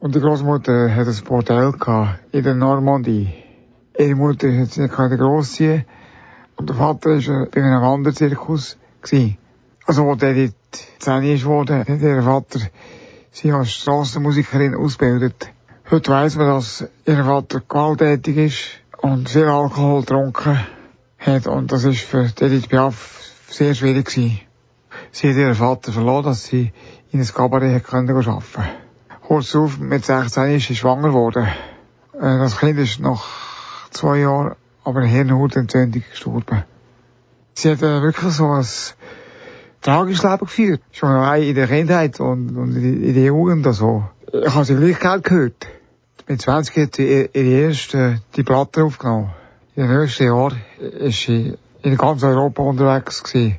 Und 0.00 0.14
die 0.14 0.20
Großmutter 0.20 0.94
hat 0.94 1.06
ein 1.06 1.24
Bordell 1.24 1.72
in 2.32 2.42
der 2.42 2.54
Normandie. 2.54 3.32
Ihre 3.98 4.14
Mutter 4.14 4.48
hat 4.58 4.70
sie 4.70 4.82
nicht 4.82 4.94
großziehen. 4.94 5.84
Und 6.56 6.68
der 6.68 6.76
Vater 6.76 7.10
war 7.10 7.46
bei 7.46 7.62
einem 7.62 7.82
Wanderzirkus. 7.82 8.78
gewesen. 9.02 9.38
Also, 9.86 10.04
wo 10.04 10.14
der 10.14 10.50
10 10.98 11.22
ist 11.24 11.42
geworden, 11.42 11.80
hat 11.80 11.88
ihr 11.88 12.22
Vater 12.22 12.60
sie 13.30 13.52
als 13.52 13.72
Strassenmusikerin 13.72 14.74
ausgebildet. 14.74 15.50
Heute 15.90 16.10
weiss 16.10 16.36
man, 16.36 16.46
dass 16.46 16.84
ihr 17.06 17.24
Vater 17.24 17.60
gewalttätig 17.60 18.36
ist 18.36 18.58
und 19.00 19.28
viel 19.28 19.44
Alkohol 19.44 20.00
getrunken 20.00 20.60
hat. 21.18 21.46
Und 21.46 21.72
das 21.72 21.84
ist 21.84 22.00
für 22.00 22.30
Edith 22.40 22.68
Piaf 22.68 23.20
sehr 23.48 23.74
schwierig 23.74 24.06
gewesen. 24.06 24.40
Sie 25.10 25.28
hat 25.28 25.36
ihren 25.36 25.54
Vater 25.54 25.92
verloren, 25.92 26.24
dass 26.24 26.44
sie 26.44 26.72
in 27.10 27.20
ein 27.20 27.26
Kabarett 27.26 27.84
hat 27.86 27.94
arbeiten 27.94 28.42
Kurz 29.26 29.52
darauf, 29.52 29.78
mit 29.78 30.04
16 30.04 30.56
ist 30.56 30.68
sie 30.68 30.76
schwanger 30.76 31.08
geworden. 31.08 31.46
Äh, 32.14 32.38
Das 32.38 32.58
Kind 32.58 32.78
ist 32.78 33.00
nach 33.00 33.24
zwei 33.90 34.18
Jahren 34.18 34.56
aber 34.84 35.00
eine 35.00 35.08
Hirnhautentzündung 35.08 36.02
gestorben. 36.10 36.64
Sie 37.54 37.70
hat 37.70 37.82
äh, 37.82 38.02
wirklich 38.02 38.32
so 38.32 38.46
ein 38.50 38.66
Leben 39.86 40.38
geführt. 40.38 40.80
Schon 40.92 41.08
allein 41.10 41.42
in 41.42 41.54
der 41.54 41.66
Kindheit 41.68 42.20
und, 42.20 42.56
und 42.56 42.76
in 42.76 43.14
der 43.14 43.24
Jugend 43.24 43.66
also. 43.66 44.04
Ich 44.32 44.54
habe 44.54 44.64
sie 44.64 44.76
gleich 44.76 45.22
gehört. 45.22 45.66
Mit 46.28 46.40
20 46.40 46.76
hat 46.76 46.96
sie 46.96 47.06
ihr- 47.08 47.34
ihre 47.34 47.68
erste 47.68 48.20
die 48.36 48.42
Platte 48.42 48.84
aufgenommen. 48.84 49.30
In 49.74 49.88
den 49.88 50.00
nächsten 50.00 50.24
Jahren 50.24 50.60
ist 50.78 51.20
sie 51.22 51.54
in 51.82 51.96
ganz 51.96 52.22
Europa 52.22 52.62
unterwegs 52.62 53.22
gewesen. 53.24 53.58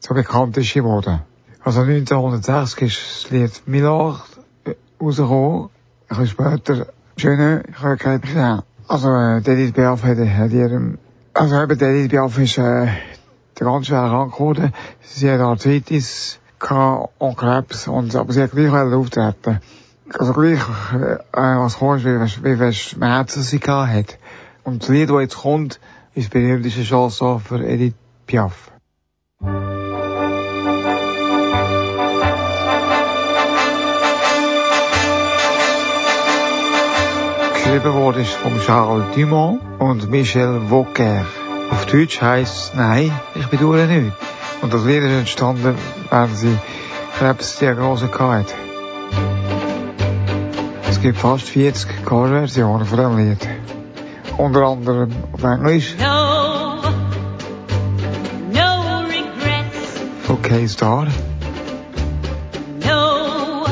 So 0.00 0.14
bekannt 0.14 0.56
ist 0.58 0.72
sie 0.72 0.80
geworden. 0.80 1.20
Also 1.64 1.80
1960 1.82 2.82
ist 2.88 3.24
das 3.24 3.30
Lied 3.30 3.62
Milord 3.66 4.22
äh, 4.64 4.74
rausgekommen. 5.00 5.68
Ein 6.08 6.18
bisschen 6.18 6.26
später 6.26 6.86
Schöne, 7.16 7.62
ich 7.68 7.82
habe 7.82 8.18
gesehen. 8.18 8.62
Also, 8.88 9.08
äh, 9.10 9.38
Edith 9.38 9.72
Piaf 9.74 10.02
hat, 10.02 10.18
hat 10.18 10.50
ihrem, 10.52 10.98
also 11.34 11.62
eben, 11.62 11.78
Edith 11.80 12.08
Piaf 12.10 12.38
ist, 12.38 12.58
äh, 12.58 12.88
Sie 15.02 15.30
hat 15.30 15.40
Arthritis 15.40 16.38
und 17.18 17.36
Krebs 17.36 17.88
und, 17.88 18.14
aber 18.16 18.32
sie 18.32 18.42
hat 18.42 18.52
gleich 18.52 18.72
auftreten. 18.72 19.60
Also 20.18 20.32
gleich, 20.32 20.60
äh, 20.92 21.18
was 21.32 21.78
kommt, 21.78 22.04
wie, 22.04 22.18
wie 22.18 22.72
Schmerzen 22.72 23.42
sie 23.42 23.60
gehabt 23.60 23.92
hat. 23.92 24.18
Und 24.64 24.82
das 24.82 24.88
Lied, 24.88 25.10
das 25.10 25.20
jetzt 25.20 25.36
kommt, 25.38 25.80
ist 26.14 26.30
berühmteste 26.30 26.82
Chanson 26.82 27.40
für 27.40 27.64
Edith 27.64 27.94
Piaf. 28.26 28.72
Geschrieben 37.54 37.94
worden 37.94 38.22
ist 38.22 38.32
von 38.32 38.58
Charles 38.60 39.14
Dumont 39.14 39.60
und 39.78 40.10
Michel 40.10 40.60
Vauquer. 40.68 41.24
Auf 41.70 41.86
Deutsch 41.86 42.20
heisst 42.20 42.74
Nein, 42.74 43.12
ich 43.34 43.46
bedauere 43.46 43.86
nicht. 43.86 44.12
Und 44.62 44.72
das 44.74 44.84
Lied 44.84 45.02
ist 45.02 45.10
entstanden, 45.12 45.74
während 46.10 46.36
sie 46.36 46.56
Krebsdiagnose 47.18 48.08
gehabt 48.08 48.48
hat. 48.50 48.54
Es 50.88 51.00
gibt 51.00 51.18
fast 51.18 51.48
40 51.48 52.04
Coverversionen 52.04 52.86
von 52.86 52.98
dem 52.98 53.16
Lied. 53.16 53.48
Unter 54.36 54.62
anderem 54.66 55.10
auf 55.32 55.42
Englisch 55.42 55.94
No, 55.98 56.82
no 58.52 59.02
regrets. 59.06 59.78
von 60.26 60.42
K-Star. 60.42 61.06
No, 62.86 63.64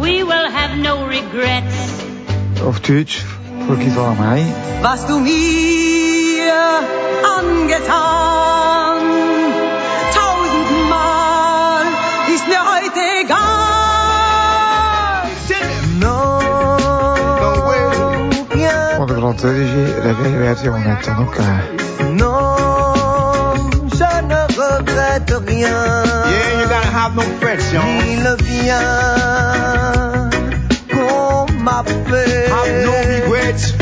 we 0.00 0.22
will 0.24 0.48
have 0.52 0.76
no 0.76 1.04
regrets. 1.06 1.76
Auf 2.66 2.80
Deutsch 2.80 3.24
von 3.66 3.78
Gisela 3.78 4.14
May. 4.14 4.44
Was 4.82 5.06
du 5.06 5.24
mir 6.52 6.84
angetan, 7.36 9.00
tausendmal 10.16 11.84
ist 12.34 12.46
mir 12.48 12.62
heute 12.72 13.00
egal. 13.20 13.38
Und 18.98 19.10
die 19.10 19.14
französische 19.14 19.84
Reggae-Version 20.04 20.84
hat 20.84 21.02
es 21.02 21.08
auch 21.08 21.18
noch 21.18 21.32
gegeben. 21.32 22.16
Non, 22.16 23.70
je 23.98 24.22
ne 24.28 24.46
regrette 24.46 25.34
rien. 25.48 25.70
Yeah, 26.30 26.60
you 26.60 26.66
gotta 26.68 26.90
have 26.92 27.14
no 27.16 27.22
frets, 27.40 27.72
y'all. 27.72 27.84
Ni 27.84 28.16
le 28.16 28.36
bien 28.36 28.82
qu'on 30.92 31.46
m'a 31.64 31.82
fait. 32.08 32.48
Have 32.48 32.72
no 32.84 32.92
regrets. 33.12 33.81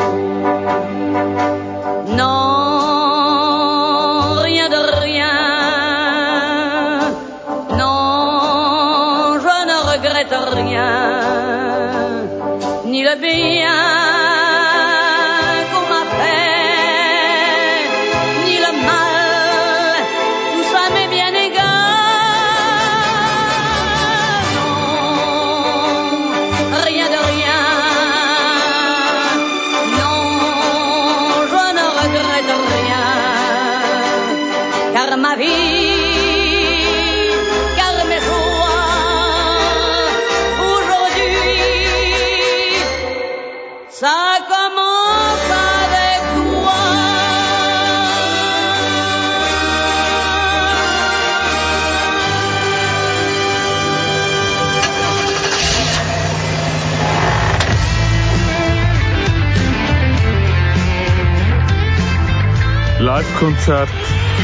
Live-Konzert 63.41 63.89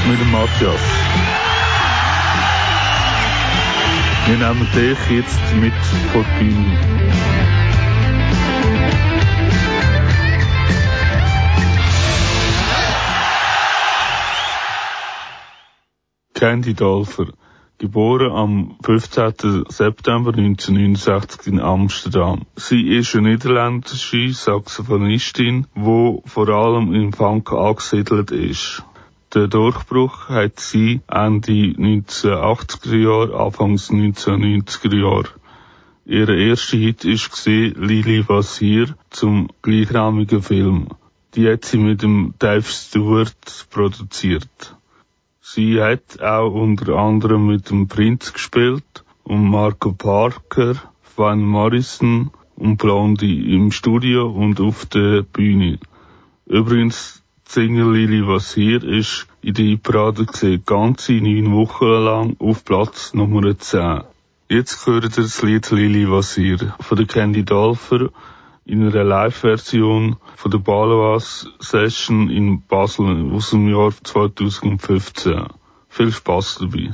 mit 0.10 0.20
dem 0.20 0.32
Matthias. 0.32 0.82
Wir 4.26 4.38
nehmen 4.38 4.68
dich 4.74 4.98
jetzt 5.10 5.40
mit 5.62 5.74
vor 6.12 6.26
die 6.40 6.46
Bühne. 6.46 6.80
Candy 16.34 16.74
Dolfer, 16.74 17.28
geboren 17.78 18.32
am 18.32 18.76
15. 18.82 19.66
September 19.70 20.32
1969 20.34 21.48
in 21.48 21.60
Amsterdam. 21.60 22.46
Sie 22.56 22.88
ist 22.88 23.16
eine 23.16 23.32
niederländische 23.32 24.34
Saxophonistin, 24.34 25.68
die 25.76 26.22
vor 26.26 26.50
allem 26.50 26.94
im 26.94 27.14
Funk 27.14 27.52
angesiedelt 27.52 28.32
ist. 28.32 28.84
Der 29.34 29.48
Durchbruch 29.48 30.30
hat 30.30 30.60
sie 30.60 31.02
Ende 31.08 31.52
1980er 31.52 32.96
Jahre, 32.96 33.40
Anfangs 33.40 33.92
1990er 33.92 34.96
Jahre. 34.96 35.30
Ihr 36.06 36.30
erster 36.30 36.78
Hit 36.78 37.04
war 37.04 37.86
Lili 37.86 38.24
was 38.28 38.58
hier 38.58 38.96
zum 39.10 39.50
gleichnamigen 39.62 40.42
Film. 40.42 40.88
Die 41.36 41.48
hat 41.50 41.66
sie 41.66 41.78
mit 41.78 42.02
dem 42.02 42.34
Dave 42.40 42.64
Stewart 42.64 43.68
produziert. 43.70 44.77
Sie 45.50 45.82
hat 45.82 46.22
auch 46.22 46.54
unter 46.54 46.98
anderem 46.98 47.48
mit 47.48 47.70
dem 47.70 47.88
Prinz 47.88 48.34
gespielt 48.34 49.06
und 49.24 49.50
Marco 49.50 49.94
Parker, 49.94 50.76
Van 51.16 51.40
Morrison 51.40 52.32
und 52.58 52.76
Blondie 52.76 53.56
im 53.56 53.72
Studio 53.72 54.30
und 54.30 54.60
auf 54.60 54.86
der 54.88 55.22
Bühne. 55.22 55.80
Übrigens, 56.48 57.24
Single 57.46 57.94
Lili 57.94 58.28
was 58.28 58.56
hier 58.56 58.84
ist 58.84 59.26
in 59.42 59.54
der 59.54 59.78
Parade 59.78 60.26
gesehen, 60.26 60.64
ganze 60.66 61.14
neun 61.14 61.54
Wochen 61.54 61.86
lang 61.86 62.36
auf 62.40 62.66
Platz 62.66 63.14
Nummer 63.14 63.58
10. 63.58 64.02
Jetzt 64.50 64.86
hört 64.86 65.06
ihr 65.06 65.24
das 65.24 65.42
Lied 65.44 65.72
Lili 65.72 66.12
was 66.12 66.36
hier 66.36 66.76
von 66.82 66.98
der 66.98 67.08
Candy 67.08 67.46
Dolfer 67.46 68.10
in 68.68 68.86
einer 68.86 69.04
Live-Version 69.04 70.18
von 70.36 70.52
der 70.52 70.60
Balois 70.60 71.48
Session 71.60 72.30
in 72.30 72.66
Basel 72.68 73.32
aus 73.34 73.52
dem 73.52 73.70
Jahr 73.70 73.92
2015. 74.04 75.48
Viel 75.88 76.12
Spaß 76.12 76.60
dabei. 76.60 76.94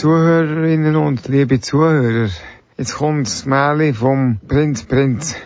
Zuhörerinnen 0.00 0.96
und 0.96 1.28
liebe 1.28 1.60
Zuhörer, 1.60 2.30
jetzt 2.78 2.94
kommt 2.94 3.26
das 3.26 3.44
Märchen 3.44 3.92
vom 3.92 4.40
Prinz 4.48 4.84
Prinz. 4.84 5.36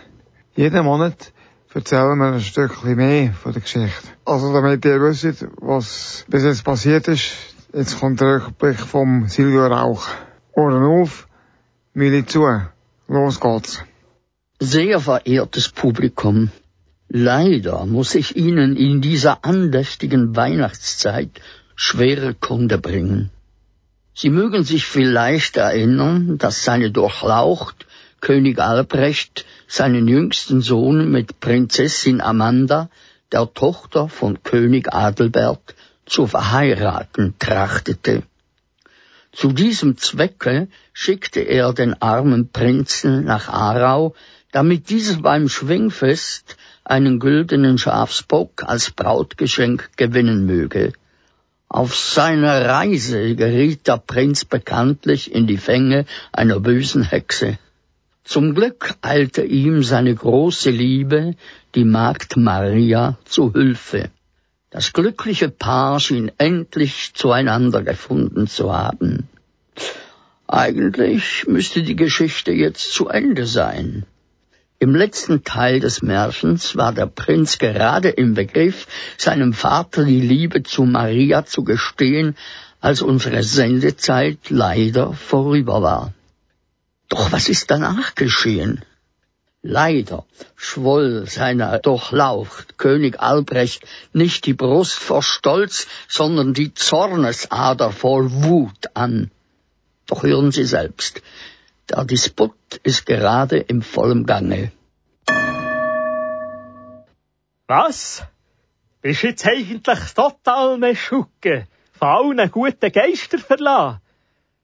Jeden 0.55 0.85
Monat 0.85 1.33
erzählen 1.73 2.17
wir 2.17 2.31
ein 2.31 2.39
Stückchen 2.39 2.95
mehr 2.95 3.33
von 3.33 3.51
der 3.51 3.61
Geschichte. 3.61 4.07
Also 4.23 4.53
damit 4.53 4.85
ihr 4.85 5.01
wisst, 5.01 5.45
was 5.59 6.23
bis 6.29 6.43
jetzt 6.45 6.63
passiert 6.63 7.09
ist, 7.09 7.33
jetzt 7.73 7.99
kommt 7.99 8.21
der 8.21 8.35
Rückblick 8.35 8.79
vom 8.79 9.27
Silvio 9.27 9.67
Rauch. 9.67 10.07
Ohren 10.53 10.85
auf, 10.85 11.27
Mili 11.93 12.25
zu. 12.25 12.47
Los 13.09 13.41
geht's. 13.41 13.83
Sehr 14.61 15.01
verehrtes 15.01 15.67
Publikum, 15.67 16.49
leider 17.09 17.85
muss 17.85 18.15
ich 18.15 18.37
Ihnen 18.37 18.77
in 18.77 19.01
dieser 19.01 19.43
andächtigen 19.43 20.37
Weihnachtszeit 20.37 21.41
schwere 21.75 22.33
Kunde 22.35 22.77
bringen. 22.77 23.31
Sie 24.17 24.29
mögen 24.29 24.63
sich 24.63 24.85
vielleicht 24.85 25.57
erinnern, 25.57 26.37
dass 26.37 26.63
seine 26.63 26.89
Durchlaucht 26.89 27.85
König 28.21 28.59
Albrecht 28.59 29.45
seinen 29.67 30.07
jüngsten 30.07 30.61
Sohn 30.61 31.11
mit 31.11 31.41
Prinzessin 31.41 32.21
Amanda, 32.21 32.89
der 33.33 33.53
Tochter 33.53 34.07
von 34.07 34.41
König 34.41 34.93
Adelbert, 34.93 35.75
zu 36.05 36.27
verheiraten 36.27 37.35
trachtete. 37.39 38.23
Zu 39.33 39.51
diesem 39.51 39.97
Zwecke 39.97 40.69
schickte 40.93 41.41
er 41.41 41.73
den 41.73 42.01
armen 42.01 42.47
Prinzen 42.47 43.25
nach 43.25 43.49
Aarau, 43.49 44.15
damit 44.53 44.89
dieser 44.89 45.17
beim 45.17 45.49
Schwingfest 45.49 46.55
einen 46.85 47.19
güldenen 47.19 47.77
Schafsbock 47.77 48.63
als 48.63 48.91
Brautgeschenk 48.91 49.89
gewinnen 49.97 50.45
möge. 50.45 50.93
Auf 51.75 51.93
seiner 51.93 52.69
Reise 52.69 53.35
geriet 53.35 53.85
der 53.89 53.97
Prinz 53.97 54.45
bekanntlich 54.45 55.35
in 55.35 55.45
die 55.45 55.57
Fänge 55.57 56.05
einer 56.31 56.61
bösen 56.61 57.03
Hexe. 57.03 57.59
Zum 58.23 58.55
Glück 58.55 58.95
eilte 59.01 59.43
ihm 59.43 59.83
seine 59.83 60.15
große 60.15 60.69
Liebe, 60.69 61.35
die 61.75 61.83
Magd 61.83 62.37
Maria, 62.37 63.17
zu 63.25 63.51
Hilfe. 63.51 64.09
Das 64.69 64.93
glückliche 64.93 65.49
Paar 65.49 65.99
schien 65.99 66.31
endlich 66.37 67.11
zueinander 67.13 67.83
gefunden 67.83 68.47
zu 68.47 68.71
haben. 68.71 69.27
Eigentlich 70.47 71.45
müsste 71.45 71.83
die 71.83 71.97
Geschichte 71.97 72.53
jetzt 72.53 72.93
zu 72.93 73.09
Ende 73.09 73.45
sein. 73.45 74.05
Im 74.77 74.93
letzten 74.93 75.45
Teil 75.45 75.79
des 75.79 76.01
Märchens 76.01 76.75
war 76.75 76.91
der 76.91 77.05
Prinz 77.05 77.59
gerade 77.59 78.09
im 78.09 78.33
Begriff, 78.33 78.87
seinem 79.17 79.53
Vater 79.53 80.03
die 80.03 80.19
Liebe 80.19 80.63
zu 80.63 80.83
Maria 80.83 81.45
zu 81.45 81.63
gestehen, 81.63 82.35
als 82.81 83.01
unsere 83.01 83.41
Sendezeit 83.41 84.49
leider 84.49 85.13
vorüber 85.13 85.81
war. 85.81 86.13
Doch 87.07 87.31
was 87.31 87.47
ist 87.47 87.71
danach 87.71 88.15
geschehen? 88.15 88.83
Leider 89.61 90.25
schwoll 90.55 91.25
seiner 91.25 91.79
Durchlaucht 91.79 92.77
König 92.77 93.19
Albrecht 93.19 93.83
nicht 94.11 94.45
die 94.45 94.53
Brust 94.53 94.99
vor 94.99 95.23
Stolz, 95.23 95.87
sondern 96.07 96.53
die 96.53 96.73
Zornesader 96.73 97.91
voll 97.91 98.31
Wut 98.43 98.89
an. 98.93 99.31
Doch 100.05 100.21
hören 100.21 100.51
Sie 100.51 100.65
selbst, 100.65 101.21
der 101.89 102.05
Disput 102.05 102.79
ist 102.83 103.05
gerade 103.05 103.57
im 103.57 103.81
vollen 103.81 104.25
Gange. 104.25 104.71
Was? 107.67 108.23
Bist 109.01 109.23
jetzt 109.23 109.45
eigentlich 109.45 110.13
total 110.13 110.77
Meschucke, 110.77 111.67
von 111.93 112.07
allen 112.07 112.51
guten 112.51 112.91
Geistern 112.91 113.39
verlassen? 113.39 114.01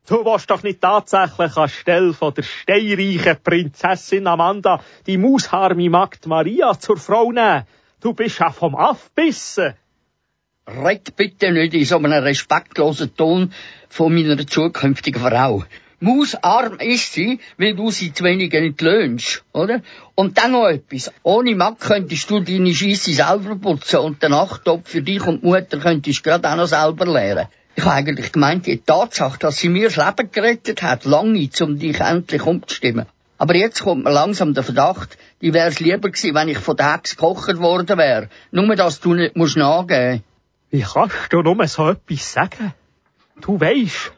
Du 0.07 0.25
willst 0.25 0.49
doch 0.49 0.63
nicht 0.63 0.81
tatsächlich 0.81 1.55
anstelle 1.57 2.13
von 2.13 2.33
der 2.33 2.43
steinreichen 2.43 3.37
Prinzessin 3.43 4.25
Amanda 4.25 4.83
die 5.05 5.17
mausharme 5.17 5.89
Magd 5.89 6.25
Maria 6.25 6.77
zur 6.77 6.97
Frau 6.97 7.31
nehmen. 7.31 7.65
Du 8.01 8.13
bist 8.13 8.39
ja 8.39 8.51
vom 8.51 8.75
Afbissen. 8.75 9.75
Red 10.67 11.15
bitte 11.15 11.51
nicht 11.51 11.73
in 11.73 11.85
so 11.85 11.97
einem 11.97 12.23
respektlosen 12.23 13.15
Ton 13.15 13.53
von 13.89 14.13
meiner 14.13 14.45
zukünftigen 14.45 15.21
Frau. 15.21 15.63
Mausarm 16.03 16.79
ist 16.79 17.13
sie, 17.13 17.39
weil 17.59 17.75
du 17.75 17.91
sie 17.91 18.11
zu 18.11 18.23
wenig 18.23 18.51
entlöhnst, 18.55 19.43
oder? 19.53 19.81
Und 20.15 20.35
dann 20.39 20.53
noch 20.53 20.67
etwas. 20.67 21.11
Ohne 21.21 21.55
Mag 21.55 21.79
könntest 21.79 22.27
du 22.31 22.39
deine 22.39 22.73
Scheisse 22.73 23.13
selber 23.13 23.55
putzen 23.55 23.99
und 23.99 24.23
den 24.23 24.31
Nachttopf 24.31 24.89
für 24.89 25.03
dich 25.03 25.23
und 25.27 25.43
die 25.43 25.45
Mutter 25.45 25.77
könntest 25.77 26.19
du 26.19 26.23
gerade 26.23 26.49
auch 26.49 26.55
noch 26.55 26.65
selber 26.65 27.05
leeren. 27.05 27.47
Ich 27.75 27.85
habe 27.85 27.93
eigentlich 27.93 28.31
gemeint, 28.31 28.65
die 28.65 28.79
Tatsache, 28.79 29.37
dass 29.37 29.57
sie 29.57 29.69
mir 29.69 29.89
das 29.89 29.97
Leben 29.97 30.31
gerettet 30.31 30.81
hat, 30.81 31.05
lange, 31.05 31.47
um 31.61 31.77
dich 31.77 31.99
endlich 31.99 32.41
umzustimmen. 32.41 33.05
Aber 33.37 33.55
jetzt 33.55 33.83
kommt 33.83 34.03
mir 34.03 34.11
langsam 34.11 34.55
der 34.55 34.63
Verdacht, 34.63 35.19
die 35.41 35.53
wär's 35.53 35.79
lieber 35.79 36.09
gewesen, 36.09 36.33
wenn 36.33 36.49
ich 36.49 36.57
von 36.57 36.77
der 36.77 36.93
Hex 36.93 37.15
gekocht 37.15 37.59
worden 37.59 37.99
wäre. 37.99 38.29
Nur, 38.49 38.75
dass 38.75 39.01
du 39.01 39.13
nicht 39.13 39.35
musst 39.35 39.55
nachgeben. 39.55 40.23
Wie 40.71 40.81
kannst 40.81 41.15
du 41.29 41.43
nur 41.43 41.67
so 41.67 41.89
etwas 41.89 42.33
sagen? 42.33 42.73
Du 43.39 43.59
weisst, 43.59 44.11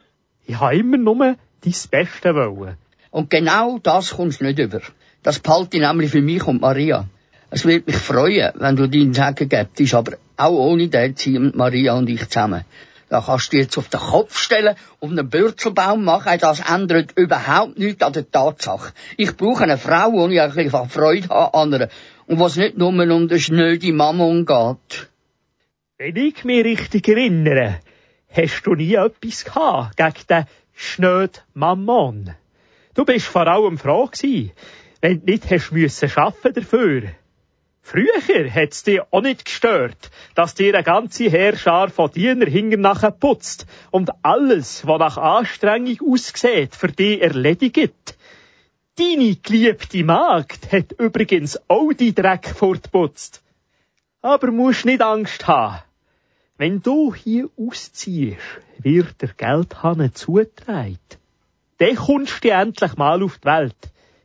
ich 0.45 0.57
habe 0.57 0.77
immer 0.77 0.97
nur 0.97 1.35
dein 1.63 1.73
Beste 1.91 2.35
wollen. 2.35 2.77
Und 3.11 3.29
genau 3.29 3.79
das 3.79 4.11
kommst 4.11 4.41
du 4.41 4.45
nicht 4.45 4.59
über. 4.59 4.81
Das 5.21 5.39
behalte 5.39 5.77
ich 5.77 5.83
nämlich 5.83 6.11
für 6.11 6.21
mich 6.21 6.45
und 6.45 6.61
Maria. 6.61 7.07
Es 7.49 7.65
wird 7.65 7.85
mich 7.85 7.97
freuen, 7.97 8.51
wenn 8.55 8.75
du 8.75 8.89
deinen 8.89 9.13
Sagen 9.13 9.47
gibst, 9.47 9.93
aber 9.93 10.17
auch 10.37 10.51
ohne 10.51 10.87
den 10.87 11.15
ziehen 11.15 11.51
Maria 11.55 11.93
und 11.93 12.09
ich 12.09 12.27
zusammen. 12.27 12.65
Da 13.09 13.21
kannst 13.21 13.53
du 13.53 13.57
jetzt 13.57 13.77
auf 13.77 13.89
den 13.89 13.99
Kopf 13.99 14.39
stellen 14.39 14.75
und 14.99 15.11
einen 15.11 15.29
Bürzelbaum 15.29 16.03
machen. 16.03 16.35
Das 16.39 16.61
ändert 16.61 17.11
überhaupt 17.15 17.77
nichts 17.77 18.01
an 18.01 18.13
der 18.13 18.29
Tatsache. 18.31 18.91
Ich 19.17 19.37
brauche 19.37 19.65
eine 19.65 19.77
Frau, 19.77 20.27
die 20.27 20.33
ich 20.33 20.41
ein 20.41 20.51
bisschen 20.51 20.89
Freude 20.89 21.29
habe 21.29 21.53
an 21.53 21.71
ihr. 21.73 21.89
Und 22.25 22.39
was 22.39 22.55
nicht 22.55 22.77
nur 22.79 22.87
um 22.87 23.27
den 23.27 23.39
schnöde 23.39 23.93
Mammon 23.93 24.47
geht. 24.47 25.09
Wenn 25.99 26.15
ich 26.15 26.43
mich 26.43 26.65
richtig 26.65 27.07
erinnere, 27.07 27.81
hast 28.29 28.63
du 28.63 28.73
nie 28.73 28.95
etwas 28.95 29.45
gehabt 29.45 29.95
gegen 29.95 30.27
den 30.27 30.45
schnöd 30.73 31.43
Mammon. 31.53 32.35
Du 32.93 33.05
bist 33.05 33.27
vor 33.27 33.47
allem 33.47 33.77
froh 33.77 34.07
gewesen, 34.07 34.51
wenn 35.01 35.19
du 35.19 35.31
nicht 35.31 35.49
hast 35.49 35.71
müssen 35.71 36.09
schaffen 36.09 36.53
dafür. 36.53 37.03
Früher 37.81 38.21
hat's 38.49 38.83
dich 38.83 39.01
auch 39.11 39.21
nicht 39.21 39.43
gestört, 39.43 40.09
dass 40.35 40.55
dir 40.55 40.73
eine 40.73 40.83
ganze 40.83 41.29
Heerschar 41.29 41.89
von 41.89 42.09
Diener 42.11 42.45
hinten 42.45 42.79
nachher 42.79 43.11
putzt 43.11 43.65
und 43.91 44.09
alles, 44.21 44.87
was 44.87 44.99
nach 44.99 45.17
Anstrengung 45.17 45.97
aussieht, 46.09 46.75
für 46.75 46.87
dich 46.87 47.21
erledigt. 47.21 48.17
Deine 48.95 49.35
geliebte 49.35 50.03
Magd 50.03 50.71
hat 50.71 50.93
übrigens 50.93 51.59
auch 51.67 51.91
die 51.91 52.15
Dreck 52.15 52.47
fortputzt. 52.47 53.43
Aber 54.21 54.51
musst 54.51 54.85
nicht 54.85 55.01
Angst 55.01 55.47
haben. 55.47 55.79
Wenn 56.55 56.83
du 56.83 57.15
hier 57.15 57.49
ausziehst, 57.57 58.37
wird 58.77 59.21
der 59.21 59.29
Geldhahn 59.29 60.13
zugetragen. 60.13 60.99
Dann 61.79 61.95
kommst 61.95 62.43
du 62.43 62.49
endlich 62.49 62.95
mal 62.95 63.23
auf 63.23 63.39
die 63.39 63.45
Welt. 63.45 63.75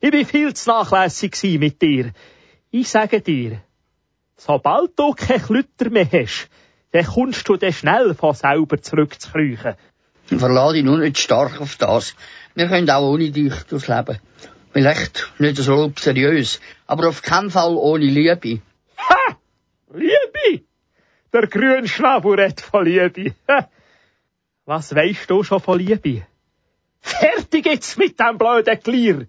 Ich 0.00 0.10
bin 0.10 0.26
viel 0.26 0.52
zu 0.52 0.68
nachlässig 0.68 1.42
mit 1.58 1.80
dir. 1.80 2.12
Ich 2.70 2.90
sage 2.90 3.22
dir, 3.22 3.62
sobald 4.36 4.98
du 4.98 5.12
keine 5.12 5.40
Klütter 5.40 5.88
mehr 5.88 6.06
hast, 6.12 6.50
dann 6.92 7.06
kommst 7.06 7.48
du 7.48 7.56
dann 7.56 7.72
schnell 7.72 8.14
von 8.14 8.34
selber 8.34 8.80
zurückzukriechen. 8.82 9.76
Verlade 10.26 10.74
dich 10.74 10.84
nur 10.84 10.98
nicht 10.98 11.16
stark 11.18 11.58
auf 11.62 11.76
das. 11.76 12.14
Wir 12.54 12.68
können 12.68 12.90
auch 12.90 13.10
ohne 13.10 13.30
dich 13.30 13.54
durchs 13.70 13.88
Leben. 13.88 14.18
Vielleicht 14.72 15.32
nicht 15.38 15.56
so 15.56 15.90
seriös, 15.98 16.60
aber 16.86 17.08
auf 17.08 17.22
keinen 17.22 17.50
Fall 17.50 17.74
ohne 17.74 18.04
Liebe. 18.04 18.60
Ha! 18.98 19.36
Liebe! 19.94 20.17
Der 21.32 21.46
Grünschnabel 21.46 22.40
redet 22.40 22.60
von 22.60 22.84
Liebe. 22.84 23.34
Was 24.64 24.94
weisst 24.94 25.28
du 25.28 25.42
schon 25.42 25.60
von 25.60 25.78
Liebe? 25.78 26.26
Fertig 27.00 27.66
jetzt 27.66 27.98
mit 27.98 28.18
dem 28.18 28.38
blöden 28.38 28.78
Glier! 28.80 29.26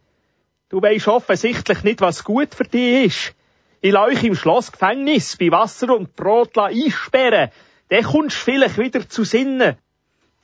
Du 0.70 0.82
weisst 0.82 1.08
offensichtlich 1.08 1.84
nicht, 1.84 2.02
was 2.02 2.24
gut 2.24 2.54
für 2.54 2.64
dich 2.64 3.06
ist. 3.06 3.36
Ich 3.82 3.91
lasse 3.91 4.12
euch 4.12 4.24
im 4.24 4.36
Schlossgefängnis 4.36 5.36
bei 5.38 5.50
Wasser 5.52 5.95
und 5.95 6.16
Brot 6.16 6.58
einsperren. 6.58 7.50
Dann 7.89 8.04
kommst 8.04 8.38
du 8.38 8.52
vielleicht 8.52 8.78
wieder 8.78 9.10
zu 9.10 9.24
Sinnen. 9.24 9.78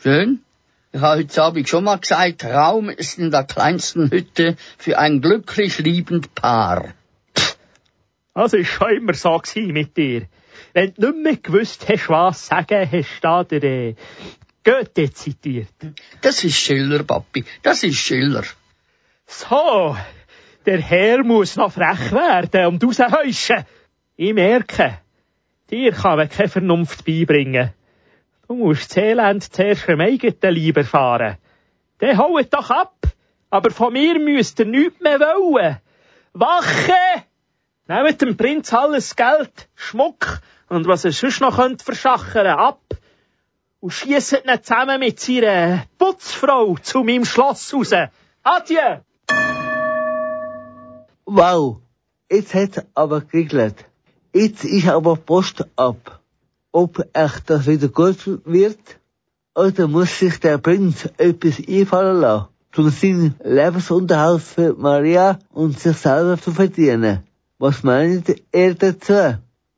Schön. 0.01 0.41
Ich 0.91 1.01
habe 1.01 1.20
heute 1.20 1.43
Abend 1.43 1.70
schon 1.70 1.84
mal 1.84 1.99
gesagt, 1.99 2.43
Raum 2.43 2.89
ist 2.89 3.20
in 3.20 3.30
der 3.30 3.43
kleinsten 3.43 4.10
Hütte 4.10 4.56
für 4.78 4.97
ein 4.97 5.22
glücklich 5.22 5.78
liebend 5.78 6.34
Paar. 6.34 6.93
Das 8.34 8.53
ist 8.53 8.70
schon 8.70 8.97
immer 8.97 9.14
so 9.14 9.38
gewesen 9.38 9.74
mit 9.74 9.95
dir. 9.95 10.28
Wenn 10.76 10.93
du 10.97 11.11
nicht 11.11 11.23
mehr 11.23 11.38
gewusst 11.38 11.88
hast, 11.88 12.09
was 12.09 12.47
sagen, 12.47 12.91
hast 12.91 13.15
du 13.15 13.21
da 13.21 13.43
der 13.45 13.63
äh, 13.63 13.95
Goethe 14.61 15.09
zitiert. 15.09 15.69
Das 16.19 16.43
ist 16.43 16.57
Schiller, 16.57 17.01
Papi. 17.03 17.45
Das 17.63 17.82
ist 17.84 17.95
Schiller. 17.95 18.43
So, 19.26 19.95
der 20.65 20.82
Herr 20.82 21.23
muss 21.23 21.55
noch 21.55 21.71
frech 21.71 22.11
werden 22.11 22.65
und 22.65 22.84
raushäuschen. 22.84 23.63
Ich 24.17 24.34
merke, 24.34 24.99
dir 25.71 25.93
kann 25.93 26.17
man 26.17 26.28
keine 26.28 26.49
Vernunft 26.49 27.05
beibringen. 27.05 27.71
Du 28.49 28.55
musst 28.55 28.89
das 28.89 28.97
Elend 28.97 29.43
zuerst 29.43 29.88
am 29.88 30.01
eigenen 30.01 30.36
Leib 30.41 30.76
erfahren. 30.76 31.38
Der 32.01 32.17
haut 32.17 32.53
doch 32.53 32.69
ab. 32.69 32.97
Aber 33.49 33.71
von 33.71 33.93
mir 33.93 34.19
müsst 34.19 34.59
ihr 34.59 34.65
nichts 34.65 34.99
mehr 34.99 35.21
wollen. 35.21 35.78
Wache! 36.34 37.23
Nehmt 37.88 38.21
dem 38.21 38.36
Prinz 38.36 38.73
alles 38.73 39.15
Geld, 39.15 39.69
Schmuck 39.76 40.41
und 40.70 40.88
was 40.88 41.05
er 41.05 41.11
sonst 41.11 41.41
noch 41.41 41.57
könnt 41.57 41.82
verschachern 41.82 42.47
ab. 42.47 42.82
Und 43.80 43.91
schiesset 43.91 44.45
ihn 44.45 44.63
zusammen 44.63 44.99
mit 44.99 45.20
seiner 45.20 45.86
Putzfrau 45.97 46.76
zu 46.82 47.03
meinem 47.03 47.26
Schloss 47.26 47.74
raus. 47.74 47.91
Adieu! 48.43 49.01
Wow, 51.26 51.78
jetzt 52.30 52.53
hat's 52.53 52.82
aber 52.93 53.22
geregelt. 53.22 53.86
Jetzt 54.34 54.63
ist 54.63 54.88
aber 54.88 55.16
Post 55.16 55.66
ab. 55.76 56.22
Ob 56.72 57.03
echt 57.13 57.49
das 57.49 57.68
wieder 57.68 57.88
gut 57.88 58.18
wird? 58.45 58.80
Oder 59.55 59.88
muss 59.88 60.20
sich 60.20 60.39
der 60.39 60.57
Prinz 60.57 61.07
etwas 61.18 61.61
einfallen 61.68 62.20
lassen, 62.20 62.47
um 62.76 62.89
seinen 62.89 63.36
Lebensunterhalt 63.43 64.41
für 64.41 64.74
Maria 64.74 65.39
und 65.53 65.80
sich 65.80 65.95
selber 65.97 66.38
zu 66.39 66.51
verdienen? 66.51 67.24
Was 67.57 67.84
meint 67.84 68.36
ihr 68.51 68.76
dazu? 68.76 69.38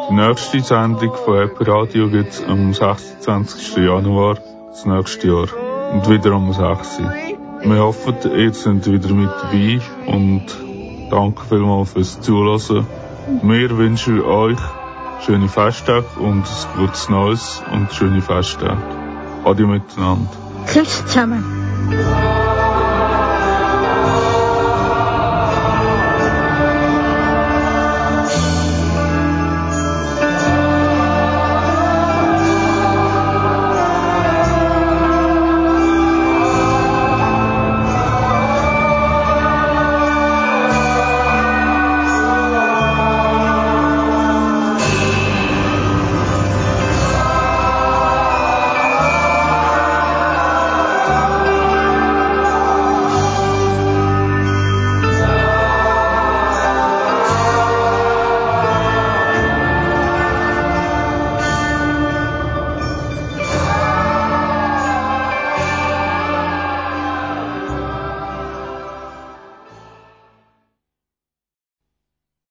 Die 0.09 0.13
nächste 0.13 0.59
Sendung 0.59 1.13
von 1.15 1.37
Happy 1.37 1.63
Radio 1.63 2.09
gibt 2.09 2.33
es 2.33 2.43
am 2.43 2.73
26. 2.73 3.77
Januar 3.77 4.39
das 4.69 4.85
nächste 4.85 5.27
Jahr. 5.27 5.47
Und 5.93 6.09
wieder 6.09 6.35
um 6.35 6.51
6 6.51 6.99
Uhr. 6.99 7.13
Wir 7.63 7.79
hoffen, 7.79 8.15
ihr 8.35 8.53
seid 8.53 8.85
wieder 8.91 9.13
mit 9.13 9.29
dabei 9.29 9.79
und 10.07 10.45
danke 11.09 11.43
vielmals 11.47 11.93
fürs 11.93 12.19
Zuhören. 12.21 12.85
Wir 13.41 13.77
wünschen 13.77 14.21
euch 14.21 14.59
schöne 15.25 15.49
Festtage 15.49 16.05
und 16.19 16.43
ein 16.45 16.77
gutes 16.77 17.09
Neues 17.09 17.61
und 17.71 17.91
schöne 17.91 18.21
Festtage. 18.21 18.77
Adi 19.43 19.65
miteinander. 19.65 20.29
Tschüss 20.67 21.05
zusammen. 21.05 21.43